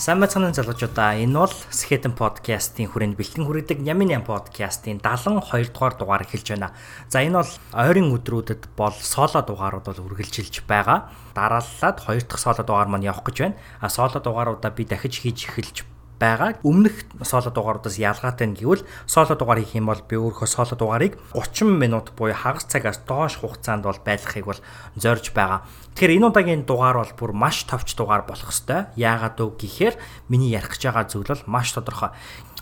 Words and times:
Сайн 0.00 0.16
байцгаана 0.16 0.56
залуучуудаа. 0.56 1.20
Энэ 1.20 1.36
бол 1.36 1.52
Skeleton 1.68 2.16
podcast-ийн 2.16 2.88
хүрээнд 2.88 3.20
бэлтгэн 3.20 3.44
хүргэдэг 3.44 3.84
Ямин 3.84 4.08
Ям 4.08 4.24
podcast-ийн 4.24 4.96
72 4.96 5.44
дугаар 5.76 5.92
дугаар 6.00 6.24
эхэлж 6.24 6.56
байна. 6.56 6.72
За 7.12 7.20
энэ 7.20 7.44
бол 7.44 7.52
ойрын 7.76 8.08
өдрүүдэд 8.08 8.72
бол 8.80 8.96
соло 8.96 9.44
дугаарууд 9.44 9.84
бол 9.84 10.04
үргэлжилж 10.08 10.64
байгаа. 10.64 11.12
Дарааллаад 11.36 12.00
хоёр 12.00 12.24
дахь 12.24 12.40
соло 12.40 12.64
дугаар 12.64 12.88
маань 12.88 13.12
явах 13.12 13.28
гэж 13.28 13.36
байна. 13.44 13.60
А 13.84 13.92
соло 13.92 14.16
дугааруудаа 14.16 14.72
би 14.72 14.88
дахиж 14.88 15.20
хийж 15.20 15.52
эхэлж 15.52 15.84
байгаа. 16.20 16.60
Өмнөх 16.60 17.08
соло 17.24 17.48
дугааруудаас 17.48 17.96
ялгаатай 17.96 18.52
нь 18.52 18.58
гэвэл 18.60 18.84
соло 19.08 19.32
дугаар 19.32 19.64
хийх 19.64 19.80
юм 19.80 19.88
бол 19.88 20.04
би 20.04 20.20
өөрийнхөө 20.20 20.46
соло 20.46 20.76
дугаарыг 20.76 21.16
30 21.32 21.80
минут 21.80 22.12
буюу 22.12 22.36
хагас 22.36 22.68
цагаас 22.68 23.00
доош 23.08 23.40
хугацаанд 23.40 23.88
бол 23.88 23.96
байлгахыг 24.04 24.44
бол 24.44 24.60
зорж 25.00 25.32
байгаа. 25.32 25.64
Тэгэхээр 25.96 26.16
энэ 26.20 26.28
удаагийн 26.28 26.62
дугаар 26.68 27.00
бол 27.00 27.14
бүр 27.16 27.32
маш 27.32 27.64
товч 27.64 27.96
дугаар 27.96 28.28
болох 28.28 28.52
хэвээр. 28.52 28.92
Яагаад 29.00 29.40
вэ 29.40 29.56
гэхээр 29.56 29.94
миний 30.28 30.52
ярих 30.52 30.76
гэж 30.76 30.92
байгаа 30.92 31.08
зүйл 31.08 31.32
бол 31.32 31.44
маш 31.48 31.72
тодорхой. 31.72 32.12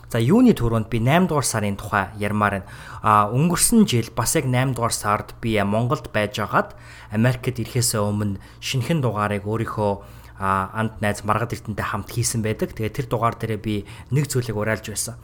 За 0.09 0.17
юуны 0.17 0.57
төрөнд 0.57 0.89
би 0.89 1.05
8 1.05 1.29
дугаар 1.29 1.45
сарын 1.45 1.77
тухай 1.77 2.09
ярмаар 2.17 2.65
байна. 2.65 2.69
А 3.05 3.29
өнгөрсөн 3.29 3.85
жил 3.85 4.09
бас 4.17 4.33
яг 4.41 4.49
8 4.49 4.73
дугаар 4.73 4.97
сард 4.97 5.37
би 5.45 5.61
Монголд 5.61 6.09
байж 6.09 6.41
байгаад 6.41 6.73
Америкт 7.13 7.61
ирэхээс 7.61 7.93
өмнө 8.01 8.41
шинэхэн 8.65 9.05
дугаарыг 9.05 9.45
өөрийнхөө 9.45 9.93
анд 10.39 11.03
найз 11.03 11.27
маргад 11.27 11.53
эрдэнтэй 11.53 11.85
хамт 11.85 12.09
хийсэн 12.09 12.41
байдаг. 12.43 12.73
Тэгээд 12.73 12.95
тэр 12.95 13.07
дугаар 13.11 13.35
дээрээ 13.35 13.61
би 13.61 13.75
нэг 14.15 14.31
зүйлийг 14.31 14.57
уриалж 14.57 14.87
байсан. 14.89 15.19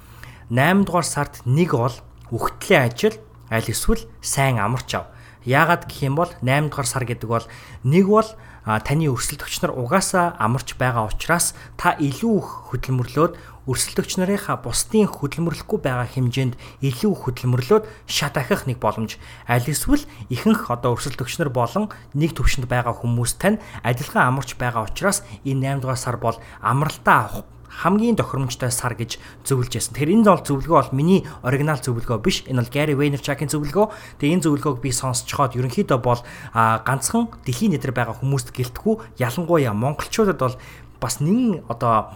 8 0.50 0.84
дугаар 0.84 1.06
сард 1.06 1.40
нэг 1.46 1.72
бол 1.72 1.96
үхтлийн 2.34 2.90
ажил 2.90 3.16
аль 3.50 3.70
эсвэл 3.70 4.02
сайн 4.20 4.58
амарч 4.58 4.94
ав. 4.98 5.06
Яагаад 5.46 5.86
гэх 5.86 6.02
юм 6.08 6.18
бол 6.18 6.30
8 6.42 6.68
дугаар 6.68 6.88
сар 6.88 7.04
гэдэг 7.06 7.28
бол 7.28 7.46
нэг 7.84 8.06
бол 8.08 8.28
таны 8.64 9.12
өрсөлдөгч 9.12 9.60
нар 9.60 9.76
угаасаа 9.76 10.36
амарч 10.40 10.74
байгаа 10.80 11.08
учраас 11.12 11.52
та 11.76 11.92
илүү 12.00 12.34
их 12.40 12.48
хөдөлмөрлөөд 12.72 13.32
өрсөлдөгч 13.70 14.20
нарынхаа 14.20 14.60
бусдын 14.60 15.08
хөдөлмөрлөхгүй 15.08 15.78
байгаа 15.80 16.08
хэмжээнд 16.12 16.54
илүү 16.84 17.12
хөдөлмөрлөөд 17.24 17.84
шат 18.04 18.36
ахих 18.36 18.68
нэг 18.68 18.78
боломж. 18.80 19.16
Аль 19.48 19.64
эсвэл 19.64 20.04
ихэнх 20.28 20.68
одоо 20.68 20.92
өрсөлдөгч 20.96 21.40
нар 21.40 21.48
болон 21.48 21.88
нэг 22.12 22.36
төвшөнд 22.36 22.68
байгаа 22.68 22.92
хүмүүс 22.92 23.40
тань 23.40 23.62
адилхан 23.80 24.28
амарч 24.28 24.60
байгаа 24.60 24.84
учраас 24.84 25.24
энэ 25.48 25.80
8 25.80 25.80
дугаар 25.80 26.00
сар 26.00 26.16
бол 26.20 26.36
амралтаа 26.60 27.18
авах 27.24 27.48
хамгийн 27.74 28.16
тохиромжтой 28.16 28.70
сар 28.70 28.94
гэж 28.94 29.18
зөвлөж 29.42 29.74
байсан. 29.74 29.94
Тэгэхээр 29.94 30.14
энэ 30.14 30.30
бол 30.30 30.46
зөвлөгөө 30.46 30.78
бол 30.78 30.94
миний 30.94 31.26
оригинал 31.42 31.82
зөвлөгөө 31.82 32.18
биш. 32.22 32.46
Энэ 32.46 32.62
бол 32.62 32.70
Gary 32.70 32.94
Vaynerchuk-ийн 32.94 33.50
зөвлөгөө. 33.50 33.86
Тэгээ 34.22 34.34
энэ 34.38 34.44
зөвлөгөөг 34.46 34.78
би 34.78 34.90
сонсцоход 34.94 35.58
ерөнхийдөө 35.58 35.98
бол 35.98 36.22
ганцхан 36.54 37.34
дэлхийн 37.42 37.74
нийтээр 37.74 37.94
байгаа 37.94 38.14
хүмүүст 38.22 38.54
гэлтгүү 38.54 39.18
ялангуяа 39.18 39.74
монголчуудад 39.74 40.38
бол 40.38 40.54
бас 41.02 41.18
нэгэн 41.18 41.66
одоо 41.66 42.14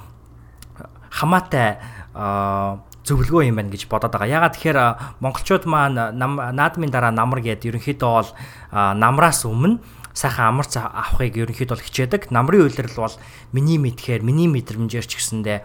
хамаатай 1.10 1.78
зөвлөгөө 3.08 3.48
юм 3.48 3.56
байна 3.56 3.72
гэж 3.72 3.88
бодоод 3.88 4.12
байгаа. 4.12 4.28
Ягаад 4.28 4.54
тэгэхээр 4.56 4.78
монголчууд 5.24 5.64
маань 5.64 5.96
наадмын 6.18 6.92
дараа 6.92 7.12
намар 7.14 7.40
гээд 7.40 7.64
ерөнхийдөө 7.68 8.10
бол 8.12 8.30
намраас 8.72 9.44
өмнө 9.48 9.80
сайхан 10.18 10.50
амарч 10.50 10.74
авахыг 10.82 11.38
ерөнхийдөө 11.38 11.78
бол 11.78 11.86
хичээдэг. 11.86 12.34
Намрын 12.34 12.66
үйлрэл 12.66 12.98
бол 12.98 13.14
миний 13.54 13.78
мэдхээр 13.78 14.26
миний 14.26 14.50
мэдрэмжээр 14.50 15.06
ч 15.06 15.22
гэсэндээ 15.22 15.62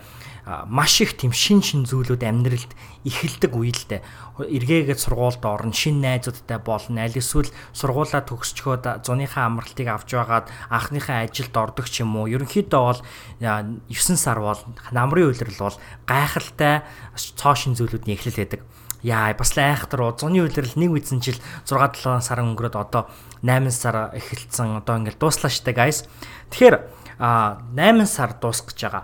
маш 0.67 0.99
их 1.01 1.15
тийм 1.17 1.31
шин 1.31 1.63
шин 1.63 1.87
зүйлүүд 1.87 2.21
амьдралд 2.21 2.71
эхэлдэг 3.07 3.51
үе 3.55 3.71
л 3.71 3.85
дээ. 3.87 4.03
Эргээгээд 4.43 4.99
сургуульд 4.99 5.39
орно, 5.47 5.71
шин 5.71 6.03
найзуудтай 6.03 6.59
болно. 6.59 7.01
Аль 7.01 7.15
эсвэл 7.15 7.47
сургуулаа 7.71 8.27
төгсчгөөд 8.27 9.07
зуныхаа 9.07 9.47
амралтыг 9.47 9.87
авч 9.87 10.09
байгаад 10.11 10.51
анхныхаа 10.67 11.23
ажилд 11.23 11.55
ордог 11.55 11.87
ч 11.87 12.03
юм 12.03 12.19
уу. 12.19 12.27
Ерөнхийдөө 12.27 12.81
бол 12.83 12.99
9 13.39 14.19
сар 14.19 14.43
бол 14.43 14.59
намрын 14.91 15.31
үйлрэл 15.31 15.63
бол 15.63 15.77
гайхалтай 16.03 16.83
цоо 17.15 17.55
шин 17.55 17.79
зүйлүүдний 17.79 18.19
эхлэл 18.19 18.35
байдаг 18.43 18.61
яа 19.03 19.35
бас 19.35 19.51
айхтар 19.59 20.15
зуны 20.15 20.39
үйлрэл 20.41 20.79
нэг 20.79 20.91
үдсэн 21.03 21.19
жил 21.19 21.37
6 21.67 22.01
7 22.01 22.23
сар 22.23 22.39
өнгөрөөд 22.39 22.75
одоо 22.79 23.11
8 23.43 23.69
сар 23.69 24.15
эхэлсэн 24.15 24.79
одоо 24.79 25.03
ингээд 25.03 25.19
дуслаа 25.19 25.51
штэ 25.51 25.75
guys. 25.75 26.07
Тэгэхээр 26.49 26.75
8 27.19 28.07
сар 28.07 28.39
дуусгаж 28.39 28.79
байгаа 28.79 29.03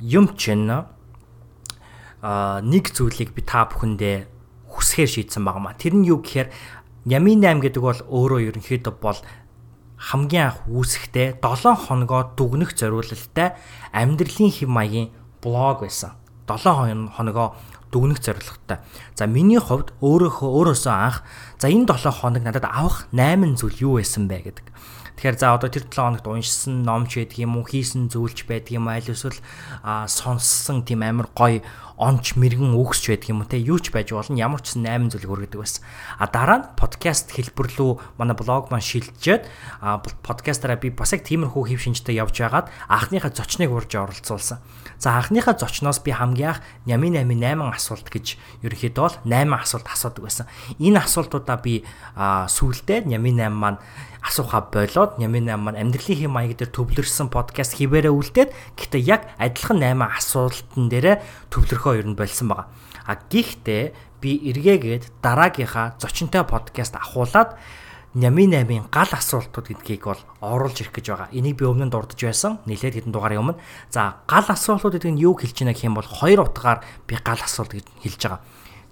юм 0.00 0.36
чинь 0.36 0.68
а 0.68 2.60
нэг 2.60 2.90
зүйлийг 2.92 3.32
би 3.32 3.42
та 3.42 3.64
бүхэндээ 3.66 4.26
хүсхээр 4.68 5.08
шийдсэн 5.08 5.42
байгаа 5.42 5.62
маа. 5.62 5.78
Тэр 5.78 5.94
нь 5.96 6.06
юу 6.06 6.20
гэхээр 6.22 6.50
Ямин 7.08 7.40
8 7.40 7.62
гэдэг 7.62 7.82
бол 7.82 8.00
өөрөө 8.04 8.52
ерөнхийдөө 8.52 8.94
бол 9.00 9.16
хамгийн 9.96 10.52
анх 10.52 10.60
үүсэхдээ 10.68 11.40
7 11.40 11.88
хоногоо 11.88 12.34
дүгнэх 12.36 12.74
зориулалтай 12.74 13.56
амьдралын 13.94 14.50
хэм 14.50 14.70
маягийн 14.70 15.08
блог 15.40 15.86
байсан. 15.86 16.18
7 16.46 17.14
хоногоо 17.14 17.54
дүгнэх 17.92 18.20
зорилготой. 18.20 18.78
За 19.16 19.26
миний 19.26 19.58
хувьд 19.58 19.92
өөрөөхөө 20.00 20.48
өөрөөсөө 20.48 20.94
анх 20.94 21.22
за 21.58 21.68
энэ 21.72 21.88
7 21.88 22.12
хоног 22.12 22.42
надад 22.44 22.68
авах 22.68 23.08
8 23.12 23.56
зүйл 23.58 23.76
юу 23.82 23.92
байсан 23.98 24.28
бэ 24.28 24.38
гэдэг. 24.44 24.66
Тэгэхээр 25.18 25.34
за 25.34 25.58
одоо 25.58 25.66
тэр 25.66 25.90
7 25.90 26.22
хоногт 26.22 26.30
уншсан 26.30 26.86
ном 26.86 27.10
ч 27.10 27.18
байдаг 27.18 27.42
юм 27.42 27.58
уу, 27.58 27.66
хийсэн 27.66 28.06
зүйлч 28.06 28.46
байдаг 28.46 28.70
юм 28.70 28.86
аль 28.86 29.02
эсвэл 29.02 29.34
сонссон 30.06 30.86
тийм 30.86 31.02
амар 31.02 31.26
гоё 31.34 31.66
онч 31.98 32.38
мэрэгэн 32.38 32.78
үгсч 32.78 33.10
байдаг 33.10 33.28
юм 33.34 33.42
уу 33.42 33.50
те 33.50 33.58
юу 33.58 33.82
ч 33.82 33.90
байж 33.90 34.14
болно 34.14 34.38
ямар 34.38 34.62
ч 34.62 34.78
8 34.78 35.10
зүйлийг 35.10 35.50
өргөдөг 35.50 35.58
байсан. 35.58 35.82
А 36.22 36.30
дараа 36.30 36.58
нь 36.62 36.68
подкаст 36.78 37.34
хэлбэр 37.34 37.66
рүү 37.74 37.92
манай 38.14 38.38
блог 38.38 38.70
маань 38.70 38.86
шилжээд 38.86 39.50
подкастаараа 40.22 40.78
би 40.78 40.94
бас 40.94 41.10
яг 41.10 41.26
тиймэрхүү 41.26 41.74
хэв 41.74 41.82
шинжтэй 41.82 42.22
явж 42.22 42.38
байгаад 42.38 42.70
анхныхаа 42.86 43.34
зочныг 43.34 43.74
урьж 43.74 43.98
оролцуулсан. 43.98 44.62
За 45.02 45.18
анхныхаа 45.18 45.58
зочноос 45.58 45.98
би 45.98 46.14
хамгийн 46.14 46.54
анх 46.54 46.62
Нямын 46.86 47.18
8 47.18 47.34
8 47.34 47.74
асуулт 47.74 48.06
гэж 48.06 48.38
ерөөхдөө 48.62 49.02
бол 49.02 49.18
8 49.26 49.50
асуулт 49.58 49.86
асуудаг 49.90 50.22
байсан. 50.22 50.46
Энэ 50.78 51.02
асуултуудаа 51.02 51.58
би 51.58 51.82
сүүлдээ 52.14 53.10
Нямын 53.10 53.42
8 53.42 53.58
маань 53.58 53.82
асууха 54.22 54.68
болоод 54.72 55.18
Нямын 55.18 55.46
8 55.50 55.58
маань 55.58 55.80
амьдралын 55.80 56.18
хэм 56.18 56.32
маяг 56.32 56.58
дээр 56.58 56.70
төвлөрсөн 56.74 57.28
подкаст 57.30 57.78
хിവэрэ 57.78 58.10
үлдээд 58.10 58.50
гэхдээ 58.76 59.02
яг 59.06 59.22
адилхан 59.38 59.78
8 59.82 60.02
асуултан 60.18 60.84
дээр 60.90 61.22
төвлөрөхөө 61.50 61.94
ер 62.02 62.06
нь 62.10 62.18
болсон 62.18 62.50
байгаа. 62.50 62.66
А 63.06 63.14
гэхдээ 63.16 63.82
би 64.20 64.30
эргээгээд 64.50 65.22
дараагийнхаа 65.22 65.98
зочинтой 66.02 66.42
подкаст 66.42 66.98
ахуулаад 66.98 67.54
Нямын 68.18 68.50
8-ын 68.50 68.88
гал 68.90 69.12
асуултууд 69.12 69.68
гэдгийг 69.68 70.08
бол 70.08 70.18
оруулж 70.40 70.80
ирэх 70.80 70.96
гэж 70.96 71.06
байгаа. 71.12 71.28
Энийг 71.30 71.60
би 71.60 71.68
өмнө 71.68 71.86
нь 71.86 71.92
дурдж 71.92 72.16
байсан. 72.16 72.56
Нилээд 72.64 73.04
хэдэн 73.04 73.12
дугаарын 73.12 73.52
өмнө. 73.52 73.60
За 73.92 74.24
гал 74.24 74.48
асуултууд 74.48 74.96
гэдэг 74.96 75.12
нь 75.12 75.22
юу 75.22 75.36
хэлж 75.36 75.60
байна 75.60 75.76
гэх 75.76 75.84
юм 75.84 75.94
бол 76.00 76.08
хоёр 76.08 76.48
утгаар 76.48 76.80
би 77.04 77.20
гал 77.20 77.36
асуулт 77.36 77.76
гэж 77.76 77.84
хэлж 78.00 78.20
байгаа. 78.24 78.40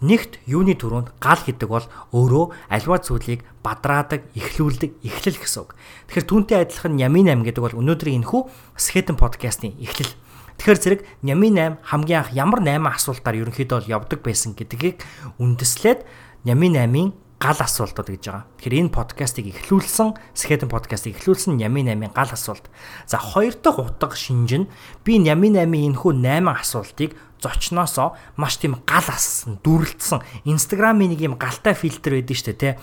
Нэгт 0.05 0.45
юуны 0.45 0.77
төрөнд 0.77 1.17
гал 1.17 1.41
гэдэг 1.41 1.69
бол 1.73 1.89
өөрөө 2.13 2.45
альва 2.69 3.01
зүйлийг 3.01 3.49
бадраадаг, 3.65 4.29
эхлүүлдэг, 4.37 5.01
эхлэл 5.01 5.41
гэсэн 5.41 5.65
үг. 5.65 5.73
Тэгэхээр 6.13 6.29
түүнтэй 6.29 6.59
адилхан 6.69 7.01
Нямин 7.01 7.33
8 7.33 7.49
гэдэг 7.49 7.63
бол 7.65 7.81
өнөөдрийн 7.81 8.21
энэхүү 8.21 8.43
Skeleton 8.77 9.17
podcast-ийн 9.17 9.81
эхлэл. 9.81 10.13
Тэгэхээр 10.61 10.81
зэрэг 10.85 11.01
Нямин 11.25 11.81
8 11.81 11.89
хамгийн 11.89 12.29
анх 12.29 12.31
ямар 12.37 12.61
8 12.61 12.93
асуултаар 12.93 13.41
ерөнхийдөө 13.41 13.89
явдаг 13.89 14.21
байсан 14.21 14.53
гэдгийг 14.53 15.01
үндэслээд 15.41 16.05
Нямин 16.45 16.77
8-ын 16.77 17.17
гал 17.41 17.61
асуултууд 17.61 18.09
гэж 18.09 18.23
байгаа. 18.33 18.45
Тэгэхээр 18.57 18.81
энэ 18.81 18.97
подкастыг 18.97 19.45
эхлүүлсэн, 19.53 20.17
Skeleton 20.33 20.73
podcast-ыг 20.73 21.21
эхлүүлсэн 21.21 21.61
Нямин 21.61 21.93
8-ын 21.93 22.13
гал 22.17 22.33
асуулт. 22.33 22.65
За 23.05 23.21
хоёр 23.21 23.53
дахь 23.61 23.77
утга 23.77 24.17
шинж 24.17 24.53
нь 24.57 24.69
би 25.05 25.21
Нямин 25.21 25.61
8-ын 25.61 25.93
энэхүү 25.93 26.13
8 26.17 26.49
асуултыг 26.49 27.13
зочноосоо 27.41 28.17
маш 28.37 28.57
тийм 28.57 28.81
гал 28.87 29.07
ассан, 29.09 29.61
дүрлэлсэн. 29.63 30.23
Инстаграмын 30.49 31.13
нэг 31.13 31.21
юм 31.21 31.35
галтай 31.37 31.75
фильтр 31.77 32.17
байдаг 32.17 32.37
шүү 32.37 32.57
дээ, 32.57 32.77
тэ. 32.77 32.79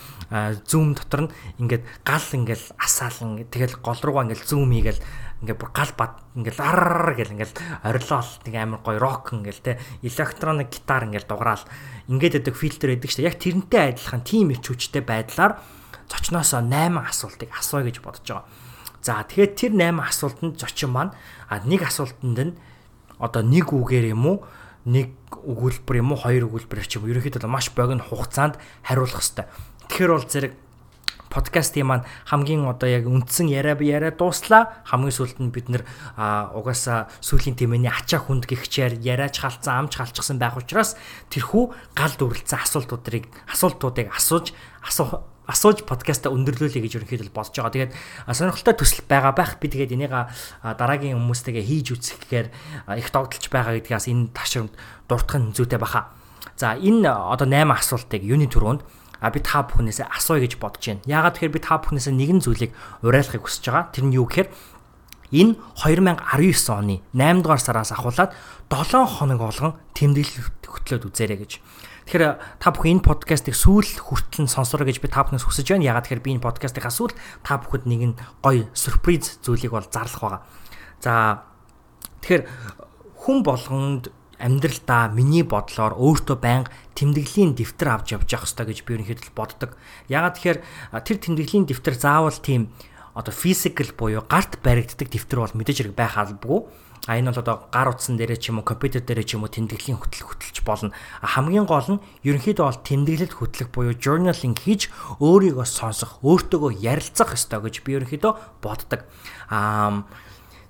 Зүүм 0.70 0.94
дотор 0.98 1.22
нь 1.28 1.34
ингээд 1.62 1.84
гал 2.06 2.28
ингээл 2.34 2.66
асаалan 2.78 3.46
тэгэл 3.50 3.82
гол 3.82 4.00
руугаа 4.00 4.30
ингээл 4.30 4.50
зүүм 4.50 4.72
хийгээл 4.74 5.02
ингээд 5.44 5.60
бүр 5.60 5.72
гал 5.76 5.94
бат 6.00 6.14
ингээл 6.40 6.62
ар 6.64 7.14
гэл 7.20 7.36
ингээл 7.36 7.56
орилол 7.84 8.32
нэг 8.48 8.56
амар 8.56 8.80
гоё 8.80 9.00
рок 9.02 9.36
ингээл 9.36 9.60
тэ 9.60 9.80
электроник 10.00 10.72
гитар 10.72 11.04
ингээл 11.04 11.28
дуграал 11.28 11.64
ингээд 12.08 12.40
өгдөг 12.40 12.56
фильтр 12.56 12.96
байдаг 12.96 13.12
шүү 13.12 13.28
дээ. 13.28 13.30
Яг 13.30 13.38
тэрнтэй 13.44 13.84
адилхан 13.92 14.24
тим 14.24 14.56
их 14.56 14.64
хүчтэй 14.64 15.04
байдлаар 15.04 15.60
зочноосоо 16.08 16.64
8 16.64 16.96
асуултыг 16.96 17.50
асууя 17.52 17.84
гэж 17.84 18.00
бодож 18.00 18.24
байгаа. 18.24 18.48
За 19.04 19.20
тэгэхээр 19.20 19.52
тэр 19.52 19.72
8 19.76 20.00
асуултанд 20.00 20.56
зочин 20.56 20.92
маань 20.96 21.12
нэг 21.68 21.82
асуултанд 21.84 22.40
нь 22.40 22.54
одоо 23.24 23.42
нэг 23.42 23.72
үгээр 23.72 24.12
юм 24.12 24.24
уу 24.28 24.38
нэг 24.84 25.16
өгүүлбэр 25.32 26.04
юм 26.04 26.12
уу 26.12 26.20
хоёр 26.20 26.52
өгүүлбэр 26.52 26.84
ч 26.84 27.00
юм 27.00 27.08
уу 27.08 27.16
ерөнхийдөө 27.16 27.48
маш 27.48 27.72
богино 27.72 28.04
хугацаанд 28.04 28.60
хариулах 28.84 29.24
хэрэгтэй. 29.24 29.48
Тэгэхээр 29.88 30.12
бол 30.12 30.28
зэрэг 30.28 30.54
подкастын 31.34 31.88
маань 31.88 32.06
хамгийн 32.30 32.68
одоо 32.70 32.86
яг 32.86 33.10
үндсэн 33.10 33.50
яриа 33.50 33.74
яриа 33.80 34.14
дууслаа. 34.14 34.86
Хамгийн 34.86 35.16
сүүлд 35.16 35.42
нь 35.42 35.50
бид 35.50 35.68
нэр 35.72 35.82
угаасаа 36.54 37.10
сүүлийн 37.26 37.58
тэмээний 37.58 37.90
ачаа 37.90 38.22
хүнд 38.22 38.46
гихчээр 38.46 39.02
яриач 39.02 39.42
халцсан 39.42 39.90
амч 39.90 39.98
халчихсан 39.98 40.38
байх 40.38 40.60
учраас 40.60 40.94
тэрхүү 41.34 41.98
гал 41.98 42.14
дүрлцэн 42.14 42.62
асуултуудыг 42.62 43.26
асуултуудыг 43.50 44.14
асууж 44.14 44.54
асуу 44.86 45.26
асууж 45.48 45.84
подкаста 45.84 46.32
өндөрлүүлье 46.32 46.80
гэж 46.80 47.04
ерөнхийдөө 47.04 47.36
бодож 47.36 47.56
байгаа. 47.60 47.92
Тэгээд 47.92 47.94
сонирхолтой 48.32 48.76
төсөл 48.80 49.04
байгаа 49.08 49.34
байх. 49.36 49.60
Би 49.60 49.68
тэгээд 49.68 49.96
энийг 49.96 50.14
дараагийн 50.64 51.20
хүмүүстэйгээ 51.20 51.66
хийж 51.68 51.88
үзэхээр 52.00 52.48
их 52.96 53.08
догдолж 53.12 53.46
байгаа 53.52 53.76
гэдгээс 53.80 54.08
энэ 54.08 54.32
ташрамд 54.32 54.72
дуртах 55.12 55.40
нь 55.44 55.52
зүйтэй 55.52 55.80
баха. 55.80 56.16
За 56.56 56.80
энэ 56.80 57.12
одоо 57.12 57.48
8 57.48 57.76
асуултыг 57.76 58.24
юуны 58.24 58.48
төрөнд 58.48 58.82
а 59.24 59.32
би 59.32 59.40
та 59.40 59.64
бүхнээсээ 59.64 60.12
асууя 60.12 60.44
гэж 60.44 60.60
бодож 60.60 60.84
байна. 60.84 61.04
Яагаад 61.08 61.40
тэгэхээр 61.40 61.56
би 61.56 61.62
та 61.64 61.80
бүхнээсээ 61.80 62.12
нэгэн 62.12 62.40
зүйлийг 62.44 62.72
уриалахыг 63.04 63.44
хүсэж 63.48 63.64
байгаа. 63.72 63.92
Тэр 63.96 64.06
нь 64.12 64.16
юу 64.20 64.28
гэхээр 64.28 64.52
энэ 65.32 65.56
2019 65.80 66.76
оны 66.76 67.00
8 67.16 67.40
дугаар 67.40 67.64
сараас 67.64 67.96
ахуулаад 67.96 68.36
7 68.68 69.08
хоног 69.08 69.40
болгон 69.40 69.80
тэмдэглэл 69.96 70.44
хөтлөөд 70.68 71.08
үзээрэй 71.08 71.40
гэж. 71.40 71.52
Тэгэхээр 72.08 72.60
та 72.60 72.68
бүхэн 72.76 73.00
энэ 73.00 73.08
подкастыг 73.08 73.56
сүүл 73.56 73.88
хүртэл 74.04 74.46
нь 74.46 74.52
сонсороо 74.52 74.84
гэж 74.84 75.00
би 75.00 75.08
та 75.08 75.24
бүхнээс 75.24 75.48
хүсэж 75.48 75.72
байна. 75.72 75.88
Ягаад 75.96 76.06
тэгэхээр 76.10 76.26
би 76.26 76.32
энэ 76.36 76.46
подкастынхаа 76.46 76.92
сүүл 76.92 77.16
та 77.46 77.60
бүхэд 77.64 77.88
нэгэн 77.88 78.14
гоё 78.44 78.68
сюрприз 78.76 79.40
зүйлийг 79.40 79.72
бол 79.72 79.88
зарлах 79.88 80.20
байгаа. 80.20 80.42
За 81.00 81.14
тэгэхээр 82.22 82.44
хүн 83.24 83.40
болгонд 83.44 84.12
амьдралдаа 84.44 85.08
миний 85.16 85.48
бодлоор 85.48 85.96
өөртөө 85.96 86.38
байнга 86.44 86.72
тэмдэглэлийн 87.00 87.56
дэвтэр 87.56 87.90
авч 87.96 88.08
явж 88.20 88.28
явах 88.36 88.52
хэрэгтэй 88.52 88.68
гэж 88.68 88.80
би 88.84 88.92
ерөнхийдөө 89.00 89.32
боддог. 89.32 89.72
Ягаад 90.12 90.36
тэгэхээр 90.36 90.60
тэр 91.08 91.18
тэмдэглэлийн 91.24 91.66
дэвтэр 91.72 91.96
заавал 91.96 92.36
тийм 92.44 92.76
одоо 93.16 93.32
физикл 93.32 93.96
буюу 93.96 94.26
гарт 94.28 94.60
баригддаг 94.60 95.08
дэвтэр 95.08 95.40
бол 95.40 95.56
мэдээж 95.56 95.88
хэрэг 95.88 95.96
байх 95.96 96.20
албагүй 96.20 96.68
А 97.04 97.20
энэ 97.20 97.36
бол 97.36 97.44
одоо 97.44 97.68
гар 97.68 97.92
утсан 97.92 98.16
дээрээ 98.16 98.40
ч 98.40 98.56
юм 98.56 98.64
уу 98.64 98.68
компьютер 98.68 99.04
дээрээ 99.04 99.28
ч 99.28 99.36
юм 99.36 99.44
уу 99.44 99.52
тэмдэглэлийн 99.52 100.00
хөтлөх 100.00 100.40
хөтлж 100.40 100.64
болно. 100.64 100.96
Хамгийн 101.20 101.68
гол 101.68 102.00
нь 102.00 102.04
ерөнхийдөө 102.24 102.64
бол 102.64 102.80
тэмдэглэл 102.80 103.36
хөтлөх 103.36 103.70
буюу 103.76 103.92
journaling 104.00 104.56
хийж 104.56 104.88
өөрийгөө 105.20 105.68
сонсох, 105.68 106.24
өөртөөгөө 106.24 106.80
ярилцах 106.80 107.36
ёстой 107.36 107.60
гэж 107.60 107.84
би 107.84 108.00
ерөнхийдөө 108.00 108.64
боддог. 108.64 109.04
Аа 109.52 110.08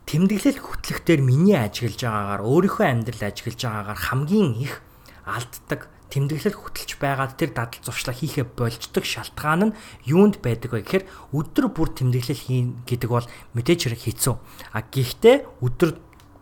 тэмдэглэл 0.09 0.57
хөтлөхдөө 0.57 1.21
миний 1.21 1.53
ажиглаж 1.53 2.01
байгаагаар 2.01 2.41
өөрийнхөө 2.41 2.85
амьдрал 2.89 3.23
ажиглаж 3.29 3.59
байгаагаар 3.61 3.99
хамгийн 4.09 4.49
их 4.57 4.81
алддаг 5.23 5.87
тэмдэглэл 6.11 6.57
хөтлж 6.59 6.91
байгаад 7.01 7.33
тэр 7.39 7.55
дадал 7.55 7.81
зуршлаа 7.81 8.13
хийхэ 8.13 8.43
болждог 8.43 9.05
шалтгаан 9.07 9.73
нь 9.73 9.75
юунд 10.05 10.43
байдаг 10.43 10.75
вэ 10.75 10.85
гэхээр 10.85 11.05
өдөр 11.33 11.65
бүр 11.73 11.89
тэмдэглэл 11.95 12.37
хийн 12.37 12.67
гэдэг 12.85 13.09
бол 13.09 13.25
мэдээж 13.57 13.79
хэрэг 13.89 14.01
хэцүү. 14.01 14.35
А 14.77 14.85
гэхдээ 14.85 15.63
өдөр 15.63 15.89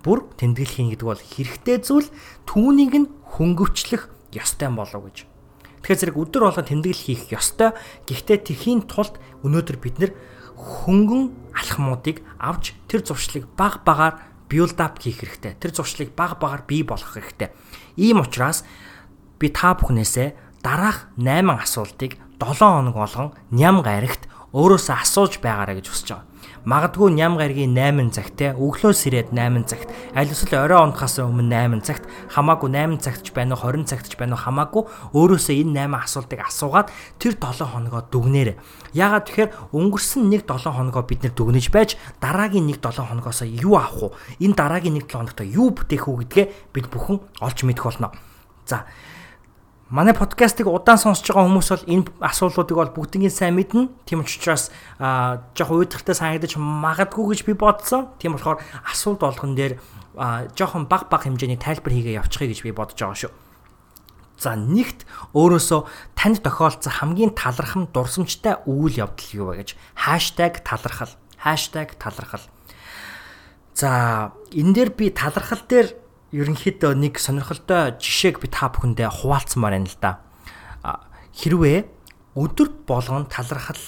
бүр 0.01 0.25
тэмдэглэл 0.37 0.75
хийн 0.75 0.89
гэдэг 0.93 1.07
бол 1.07 1.21
хэрэгтэй 1.21 1.77
зүйл 1.81 2.09
түүнийг 2.49 2.93
нь 2.97 3.07
хөнгөвчлөх 3.37 4.09
ёстой 4.35 4.69
болов 4.73 5.01
гэж. 5.07 5.17
Тэгэхээр 5.81 6.01
зэрэг 6.01 6.17
өдөр 6.17 6.43
болгон 6.45 6.67
тэмдэглэл 6.69 7.05
хийх 7.09 7.23
ёстой. 7.33 7.73
Гэхдээ 8.05 8.37
тэхийн 8.45 8.85
тулд 8.85 9.17
өнөөдөр 9.41 9.77
бид 9.81 9.95
нэр 9.97 10.11
хөнгөн 10.57 11.33
алхмуудыг 11.57 12.21
авч 12.37 12.77
тэр 12.85 13.01
зуршлыг 13.01 13.49
баг 13.57 13.81
багаар 13.81 14.21
build 14.45 14.77
up 14.77 15.01
хийх 15.01 15.25
хэрэгтэй. 15.25 15.57
Тэр 15.57 15.71
зуршлыг 15.73 16.13
баг 16.13 16.37
багаар 16.37 16.61
бий 16.69 16.85
болгох 16.85 17.17
хэрэгтэй. 17.17 17.49
Ийм 17.97 18.21
учраас 18.21 18.61
би 19.41 19.49
та 19.49 19.73
бүхнээсээ 19.73 20.61
дараах 20.61 21.09
8 21.17 21.49
асуултыг 21.49 22.21
7 22.37 22.61
хоног 22.61 22.95
болгон 22.95 23.33
ням 23.49 23.81
гарагт 23.81 24.29
өөрөөсөө 24.53 24.95
асууж 25.01 25.41
байгаарай 25.41 25.81
гэж 25.81 25.87
хүсэж 25.89 26.07
байгаа. 26.13 26.30
Магадгүй 26.61 27.09
ням 27.17 27.41
гаргийн 27.41 27.73
8 27.73 28.13
цагт 28.13 28.37
те 28.37 28.53
өглөөс 28.53 29.09
ирээд 29.09 29.33
8 29.33 29.65
цагт 29.65 29.89
аль 30.13 30.29
эсвэл 30.29 30.61
орой 30.61 30.85
унахаас 30.85 31.17
өмнө 31.17 31.49
8 31.49 31.81
цагт 31.81 32.05
хамаагүй 32.29 32.69
8 32.69 33.01
цагт 33.01 33.25
ч 33.25 33.33
байна 33.33 33.57
уу 33.57 33.65
20 33.65 33.89
цагт 33.89 34.05
ч 34.05 34.13
байна 34.13 34.37
уу 34.37 34.45
хамаагүй 34.45 34.85
өөрөөсөө 35.09 35.57
энэ 35.57 35.89
8 35.89 36.05
асуултыг 36.05 36.37
асуугаад 36.45 36.93
тэр 37.17 37.33
7 37.33 37.65
хоногоо 37.65 38.05
дүгнээрэй. 38.13 38.61
Яагаад 38.93 39.25
тэгэхээр 39.25 39.49
өнгөрсөн 39.73 40.29
нэг 40.29 40.45
7 40.45 40.69
хоногоо 40.69 41.01
бид 41.01 41.25
нэр 41.25 41.33
дүгнэж 41.33 41.65
байж 41.73 41.97
дараагийн 42.21 42.69
нэг 42.69 42.77
7 42.77 43.09
хоногоос 43.09 43.41
юу 43.41 43.81
авах 43.81 44.13
вэ? 44.13 44.45
Энэ 44.45 44.53
дараагийн 44.53 45.01
нэг 45.01 45.09
7 45.09 45.17
хоногт 45.17 45.41
юу 45.41 45.73
бүтээх 45.73 46.05
үү 46.05 46.29
гэдгээ 46.29 46.45
бид 46.77 46.85
бүхэн 46.93 47.17
олж 47.41 47.57
мэдэх 47.65 47.89
болно. 47.89 48.13
За 48.69 48.85
манай 49.91 50.15
подкастыг 50.15 50.71
удаан 50.71 50.95
сонсож 50.95 51.27
байгаа 51.27 51.51
хүмүүс 51.51 51.69
бол 51.75 51.89
энэ 51.91 52.07
асуултуудыг 52.23 52.77
бол 52.79 52.95
бүгднийг 52.95 53.35
сайн 53.35 53.59
мэднэ. 53.59 53.91
Тийм 54.07 54.23
учраас 54.23 54.71
жоох 54.97 55.71
уйдгартай 55.75 56.15
санагдаж 56.15 56.55
магадгүй 56.55 57.35
гэж 57.35 57.39
би 57.43 57.53
бодсон. 57.59 58.07
Тийм 58.15 58.39
болохоор 58.39 58.63
асуулт 58.87 59.19
болгон 59.19 59.51
дээр 59.53 59.83
жоохон 60.55 60.87
баг 60.87 61.11
баг 61.11 61.27
хэмжээний 61.27 61.59
тайлбар 61.59 61.91
хийгээ 61.91 62.23
явуучихъя 62.23 62.47
гэж 62.47 62.59
би 62.63 62.71
бодож 62.71 62.95
байгаа 62.95 63.19
шүү. 63.19 63.35
За 64.39 64.55
нэгт 64.55 65.03
өөрөөсөө 65.35 65.79
танд 66.15 66.39
тохиолдсон 66.39 66.95
хамгийн 66.97 67.35
талархам 67.35 67.91
дурсамжтай 67.91 68.63
үйл 68.65 68.95
явдал 68.95 69.29
юу 69.35 69.53
вэ 69.53 69.61
гэж 69.61 69.69
#талархал 70.65 71.13
#талархал. 71.35 72.47
За 73.75 74.31
энэ 74.55 74.73
дээр 74.73 74.89
би 74.95 75.11
талархал 75.11 75.61
дээр 75.67 75.93
ерөнхийдөө 76.31 76.95
нэг 76.95 77.19
сонирхолтой 77.19 77.99
жишээг 77.99 78.39
би 78.39 78.47
та 78.47 78.71
бүхэндээ 78.71 79.09
хуваалцмаар 79.11 79.75
байна 79.75 79.91
л 79.91 79.99
да. 79.99 80.11
Хэрвээ 81.35 81.87
өдөр 82.39 82.87
болгон 82.87 83.27
талархал 83.27 83.79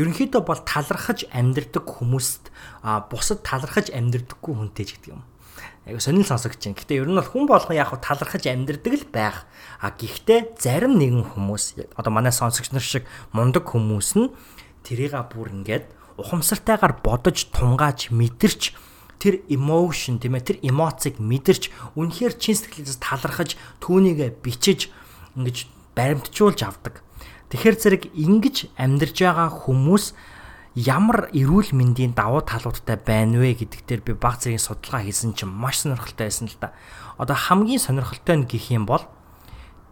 ерөнхийдөө 0.00 0.42
бол 0.42 0.60
талархаж 0.64 1.28
амьдрдаг 1.28 1.84
хүмүүст 1.84 2.48
бусад 3.12 3.44
талархаж 3.44 3.92
амьдрдаггүй 3.92 4.52
хүнтэй 4.56 4.84
ч 4.88 4.96
гэдэг 4.96 5.12
юм. 5.12 5.22
Яг 5.84 6.00
сонирхол 6.00 6.34
сонсогч 6.40 6.64
чинь. 6.64 6.72
Гэтэ 6.72 7.04
ер 7.04 7.08
нь 7.08 7.20
бол 7.20 7.28
хүн 7.28 7.44
болгон 7.44 7.76
яг 7.76 7.92
талархаж 8.00 8.48
амьдрдаг 8.48 8.94
л 8.96 9.06
байх. 9.12 9.44
А 9.84 9.92
гэхдээ 9.92 10.56
зарим 10.56 10.96
нэгэн 10.96 11.36
хүмүүс 11.36 11.94
одоо 12.00 12.10
манай 12.10 12.32
сонсогч 12.32 12.72
нар 12.72 12.82
шиг 12.82 13.04
мундаг 13.36 13.68
хүмүүс 13.68 14.16
нь 14.16 14.32
тэрийг 14.82 15.12
бүр 15.28 15.52
ингээд 15.52 15.92
ухамсартайгаар 16.16 17.04
бодож 17.04 17.52
тунгааж 17.52 18.08
мэдэрч 18.10 18.74
тэр 19.18 19.44
emotion 19.48 20.18
тийм 20.20 20.36
ээ 20.38 20.48
тэр 20.54 20.58
эмоцийг 20.62 21.18
мэдэрч 21.18 21.96
үнэхээр 21.98 22.34
чин 22.38 22.56
сэтгэлээс 22.58 22.98
талархаж 23.00 23.56
түүнийгээ 23.80 24.40
бичиж 24.42 24.90
ингэж 25.38 25.68
баримтжуулж 25.94 26.60
авдаг. 26.66 27.02
Тэгэхээр 27.50 27.76
зэрэг 27.78 28.02
ингэж 28.18 28.74
амьдарж 28.74 29.14
байгаа 29.14 29.50
хүмүүс 29.52 30.14
ямар 30.74 31.30
эрүүл 31.30 31.70
мэндийн 31.70 32.18
давуу 32.18 32.42
талуудтай 32.42 32.98
байна 32.98 33.38
вэ 33.38 33.54
гэдэг 33.62 33.80
дээр 33.86 34.02
би 34.02 34.12
баг 34.18 34.42
зэргийн 34.42 34.58
судалгаа 34.58 35.06
хийсэн 35.06 35.38
чинь 35.38 35.54
маш 35.54 35.86
сонирхолтой 35.86 36.26
байсан 36.26 36.50
л 36.50 36.58
да. 36.58 36.74
Одоо 37.14 37.38
хамгийн 37.38 37.78
сонирхолтой 37.78 38.42
нь 38.42 38.48
гэх 38.50 38.74
юм 38.74 38.90
бол 38.90 39.06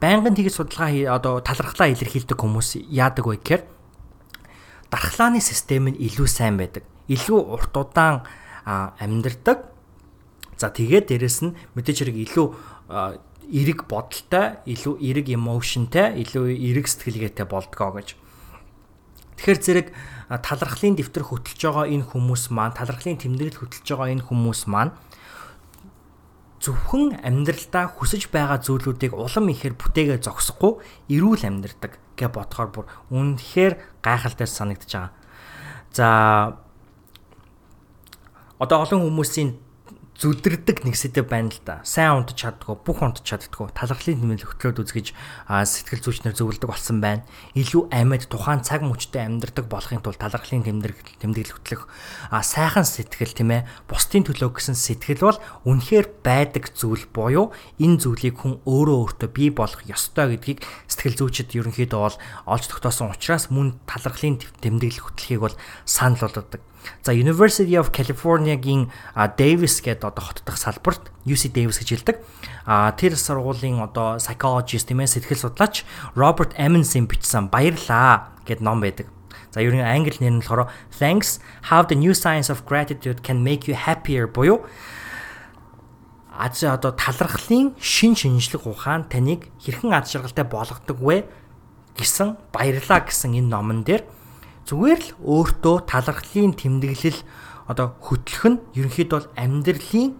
байнгын 0.02 0.34
тэгж 0.34 0.58
судалгаа 0.58 1.14
одоо 1.14 1.38
талархлаа 1.38 1.86
илэрхийлдэг 1.94 2.34
хүмүүс 2.34 2.82
яадаг 2.90 3.30
вэ 3.30 3.38
гэхээр 3.38 3.62
дархлааны 4.90 5.38
систем 5.38 5.86
нь 5.86 5.98
илүү 6.02 6.26
сайн 6.26 6.58
байдаг. 6.58 6.82
Илүү 7.06 7.38
урт 7.38 7.74
удаан 7.78 8.26
амьдардаг. 8.64 9.70
За 10.56 10.70
тэгээд 10.70 11.10
дээрэс 11.10 11.38
нь 11.42 11.56
мэдээж 11.74 11.98
хэрэг 12.06 12.18
илүү 12.22 12.46
эрэг 13.52 13.84
бодолтой, 13.90 14.62
илүү 14.64 14.94
эрэг 15.02 15.26
эмоушнтэй, 15.34 16.22
илүү 16.22 16.56
эрэг 16.56 16.86
сэтгэлгээтэй 16.86 17.46
болдгоо 17.46 17.98
гэж. 17.98 18.14
Тэгэхээр 19.42 19.60
зэрэг 19.60 19.88
талархлын 20.30 20.96
дэвтэр 20.96 21.26
хөтлж 21.26 21.58
байгаа 21.58 21.90
энэ 21.90 22.06
хүмүүс 22.06 22.54
маань, 22.54 22.78
талархлын 22.78 23.18
тэмдэглэл 23.18 23.58
хөтлж 23.58 23.86
байгаа 23.90 24.14
энэ 24.14 24.26
хүмүүс 24.30 24.70
маань 24.70 24.94
зөвхөн 26.62 27.26
амьдралдаа 27.26 27.90
хүсэж 27.90 28.30
байгаа 28.30 28.62
зүйлүүдийг 28.62 29.18
улам 29.18 29.50
ихээр 29.50 29.74
бүтээгээ 29.74 30.22
зогсохгүй 30.22 30.78
эрүүл 31.10 31.42
амьдрдаг 31.42 31.98
гэж 32.14 32.30
бодохоор 32.30 32.70
бүр 32.70 32.86
үнэхээр 33.10 33.98
гайхалтай 33.98 34.46
санагдаж 34.46 34.90
байгаа. 34.94 35.12
За 35.90 36.06
одоо 38.62 38.86
олон 38.86 39.02
хүмүүсийн 39.10 39.58
зүдэрдэг 40.22 40.86
нэг 40.86 40.94
сэдв 40.94 41.26
байна 41.26 41.50
л 41.50 41.58
да. 41.66 41.82
Сайн 41.82 42.22
унтж 42.22 42.38
чаддгүй, 42.38 42.78
бүх 42.86 43.02
унтж 43.02 43.26
чаддгүй, 43.26 43.74
талархлын 43.74 44.22
нэмэл 44.22 44.46
хөтлөөд 44.46 44.78
үзгэж 44.86 45.10
сэтгэл 45.50 46.04
зүйчнэр 46.04 46.36
зөвлөдөг 46.38 46.70
болсон 46.70 47.02
байна. 47.02 47.26
Илүү 47.58 47.90
амьд 47.90 48.30
тухайн 48.30 48.62
цаг 48.62 48.86
мөчтөд 48.86 49.18
амьдрдаг 49.18 49.66
болохын 49.66 49.98
тулд 49.98 50.22
талархлын 50.22 50.62
тэмдэг 50.62 50.94
тэмдэглэл 51.26 51.58
хөтлөх 51.58 51.90
сайхан 52.30 52.86
сэтгэл 52.86 53.34
тийм 53.34 53.50
ээ. 53.50 53.66
Бусдын 53.90 54.22
төлөө 54.30 54.62
гэсэн 54.62 54.78
сэтгэл 54.78 55.26
бол 55.26 55.42
үнэхээр 55.66 56.06
байдаг 56.22 56.70
зүйл 56.70 57.02
буюу 57.10 57.50
энэ 57.82 57.98
зүйлийг 57.98 58.46
хүн 58.46 58.62
өөрөө 58.62 59.26
өөртөө 59.26 59.30
бий 59.34 59.50
болгох 59.50 59.82
ёстой 59.90 60.38
гэдгийг 60.38 60.62
сэтгэл 60.86 61.18
зүйчид 61.18 61.50
ерөнхийдөө 61.58 61.98
бол 61.98 62.18
олж 62.46 62.64
тогтоосон 62.70 63.10
учраас 63.10 63.50
мөн 63.50 63.80
талархлын 63.90 64.38
тэмдэглэл 64.62 65.02
хөтлөхийг 65.02 65.40
бол 65.42 65.56
санал 65.82 66.30
болгодог. 66.30 66.62
За 67.02 67.12
University 67.12 67.74
of 67.78 67.90
California-гийн 67.90 68.90
Davis 69.38 69.82
гэдэг 69.82 70.04
одоо 70.04 70.24
хот 70.24 70.42
дахь 70.44 70.58
салбарт 70.58 71.10
UC 71.24 71.52
Davis 71.52 71.78
гэж 71.82 71.88
хэлдэг. 72.02 72.16
А 72.66 72.92
тэр 72.92 73.16
сургуулийн 73.16 73.82
одоо 73.82 74.18
psychologist 74.18 74.88
тийм 74.90 75.02
ээ 75.02 75.10
сэтгэл 75.10 75.50
судлаач 75.50 75.84
Роберт 76.14 76.54
Emmons-ийн 76.58 77.06
бичсэн 77.06 77.48
Баярлаа 77.48 78.34
гэд 78.46 78.60
ном 78.60 78.80
байдаг. 78.80 79.06
За 79.52 79.60
ер 79.60 79.74
нь 79.74 79.84
англи 79.84 80.16
нэр 80.20 80.38
нь 80.38 80.42
болохоор 80.42 80.70
Thanks 80.90 81.38
how 81.68 81.84
the 81.84 81.94
new 81.94 82.14
science 82.14 82.48
of 82.48 82.64
gratitude 82.64 83.20
can 83.22 83.44
make 83.44 83.68
you 83.68 83.76
happier 83.76 84.26
буюу 84.26 84.64
аз 86.32 86.64
одоо 86.64 86.92
талархлын 86.92 87.76
шин 87.78 88.16
шинжлэх 88.16 88.66
ухаан 88.66 89.04
таныг 89.04 89.52
хэрхэн 89.60 89.92
аз 89.92 90.10
жаргалтай 90.10 90.44
болгодог 90.48 90.98
вэ 90.98 91.28
гэсэн 91.96 92.40
баярлаа 92.52 93.04
гэсэн 93.04 93.36
энэ 93.36 93.52
номон 93.52 93.84
дээр 93.84 94.02
Зүгээр 94.62 95.00
л 95.02 95.10
өөртөө 95.26 95.76
талархлын 95.90 96.54
тэмдэглэл 96.54 97.20
одоо 97.66 97.98
хөтлөх 97.98 98.44
нь 98.46 98.62
ерөнхийдөө 98.78 99.18
бол 99.18 99.30
амьдралын 99.34 100.10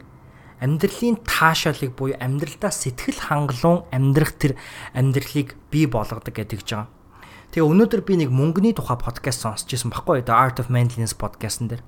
амьдралын 0.63 1.17
таашаалыг 1.27 1.95
буюу 1.99 2.19
амьдралдаа 2.23 2.71
сэтгэл 2.71 3.19
хангалуун 3.19 3.87
амьдрах 3.91 4.39
тэр 4.39 4.55
амьдралыг 4.95 5.59
бий 5.71 5.87
болгодог 5.91 6.31
гэдэг 6.31 6.63
байгаа. 6.63 6.87
Тэгээ 7.51 7.67
өнөөдөр 7.67 8.03
би 8.07 8.15
нэг 8.23 8.31
мөнгөний 8.31 8.73
тухай 8.73 8.97
подкаст 8.97 9.43
сонсч 9.43 9.75
ирсэн 9.75 9.91
баггүй 9.91 10.23
The 10.23 10.33
Art 10.33 10.63
of 10.63 10.71
Manliness 10.71 11.19
подкастн 11.19 11.67
дээр. 11.67 11.83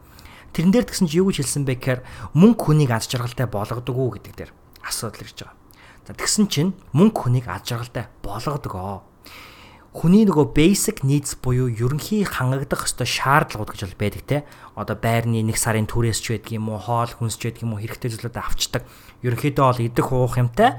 Тэрэн 0.53 0.75
дээр 0.75 0.87
тэгсэн 0.91 1.07
чи 1.07 1.23
юу 1.23 1.31
гэж 1.31 1.41
хэлсэн 1.47 1.65
бэ 1.65 1.79
гэхээр 1.79 2.01
мөнгө 2.35 2.63
хүнийг 2.75 2.91
аз 2.91 3.09
жаргалтай 3.09 3.47
болгодог 3.47 3.95
уу 3.95 4.15
гэдэг 4.19 4.35
дээр 4.35 4.51
асуудал 4.83 5.23
ирж 5.23 5.39
байгаа. 5.43 5.57
За 6.05 6.13
тэгсэн 6.13 6.47
чинь 6.53 6.77
мөнгө 6.93 7.17
хүнийг 7.17 7.47
аз 7.49 7.65
жаргалтай 7.65 8.13
болгодог 8.21 8.75
хүний 9.95 10.27
нөгөө 10.27 10.51
basic 10.59 11.07
needs 11.07 11.39
буюу 11.39 11.71
ерөнхий 11.71 12.27
хангагдах 12.27 12.83
ёстой 12.83 13.07
шаардлагууд 13.07 13.71
гэж 13.71 13.81
бол 13.87 14.01
байдаг 14.03 14.23
те. 14.27 14.39
Одоо 14.75 14.99
байрны 14.99 15.39
нэг 15.47 15.55
сарын 15.55 15.87
түрээс 15.87 16.19
ч 16.19 16.35
байдаг 16.35 16.51
юм 16.51 16.75
уу, 16.75 16.83
хоол 16.83 17.15
хүнс 17.15 17.39
ч 17.39 17.47
байдаг 17.47 17.63
юм 17.63 17.79
уу, 17.79 17.81
хэрэгтэй 17.81 18.11
зүйлүүд 18.11 18.35
авчдаг. 18.43 18.83
Ерөнхийдөө 19.23 19.65
бол 19.71 19.87
идэх 19.87 20.09
уух 20.11 20.35
юмтай, 20.35 20.75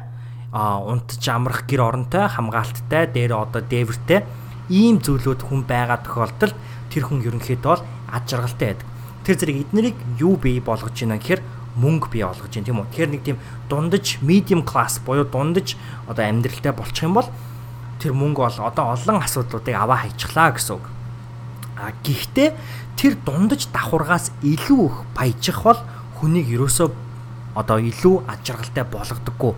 а 0.51 0.84
унтж 0.84 1.24
амрах 1.31 1.63
гэр 1.63 1.88
оронтой, 1.88 2.27
хамгаалттай, 2.27 3.07
дээр 3.07 3.39
одоо 3.39 3.63
дээвэртэй 3.63 4.27
ийм 4.67 5.00
зүйлүүд 5.00 5.48
хүн 5.48 5.63
байгаа 5.63 6.03
тохиолдолд 6.03 6.55
тэр 6.91 7.03
хүн 7.07 7.24
ерөнхийдөө 7.24 7.72
бол 7.72 7.88
ад 8.12 8.24
жаргалтай 8.27 8.75
байдаг. 8.75 8.88
Тэр 9.24 9.36
зэрэг 9.39 9.57
эднэрийг 9.63 9.98
юу 10.19 10.36
бий 10.36 10.60
болгож 10.60 10.91
байна 10.91 11.24
гэхээр 11.24 11.39
мөнгө 11.79 12.12
бий 12.12 12.27
болгож 12.27 12.51
байна 12.51 12.67
тийм 12.67 12.84
үү. 12.84 12.88
Тэгэхээр 12.91 13.13
нэг 13.15 13.24
тийм 13.24 13.38
дундаж 13.72 14.19
medium 14.19 14.67
class 14.67 15.00
буюу 15.00 15.24
дундаж 15.24 15.79
одоо 16.03 16.24
амьдралтай 16.27 16.75
болчих 16.75 17.07
юм 17.07 17.15
бол 17.15 17.31
тэр 18.00 18.14
мөнгө 18.14 18.42
бол 18.44 18.60
одоо 18.68 18.96
олон 18.96 19.18
асуудлуудыг 19.24 19.75
аваа 19.75 20.04
хайчихлаа 20.04 20.52
гэсэн 20.56 20.75
үг. 20.75 20.86
А 21.75 21.92
гэхдээ 22.04 22.50
тэр 22.96 23.14
дундаж 23.24 23.68
давхургаас 23.72 24.32
илүү 24.44 24.82
их 24.88 24.98
баяжих 25.16 25.60
бол 25.64 25.80
хүнийг 26.20 26.48
ерөөсөө 26.56 26.88
одоо 27.56 27.78
илүү 27.80 28.16
аж 28.28 28.44
аргалтай 28.52 28.86
болгодоггүй. 28.88 29.54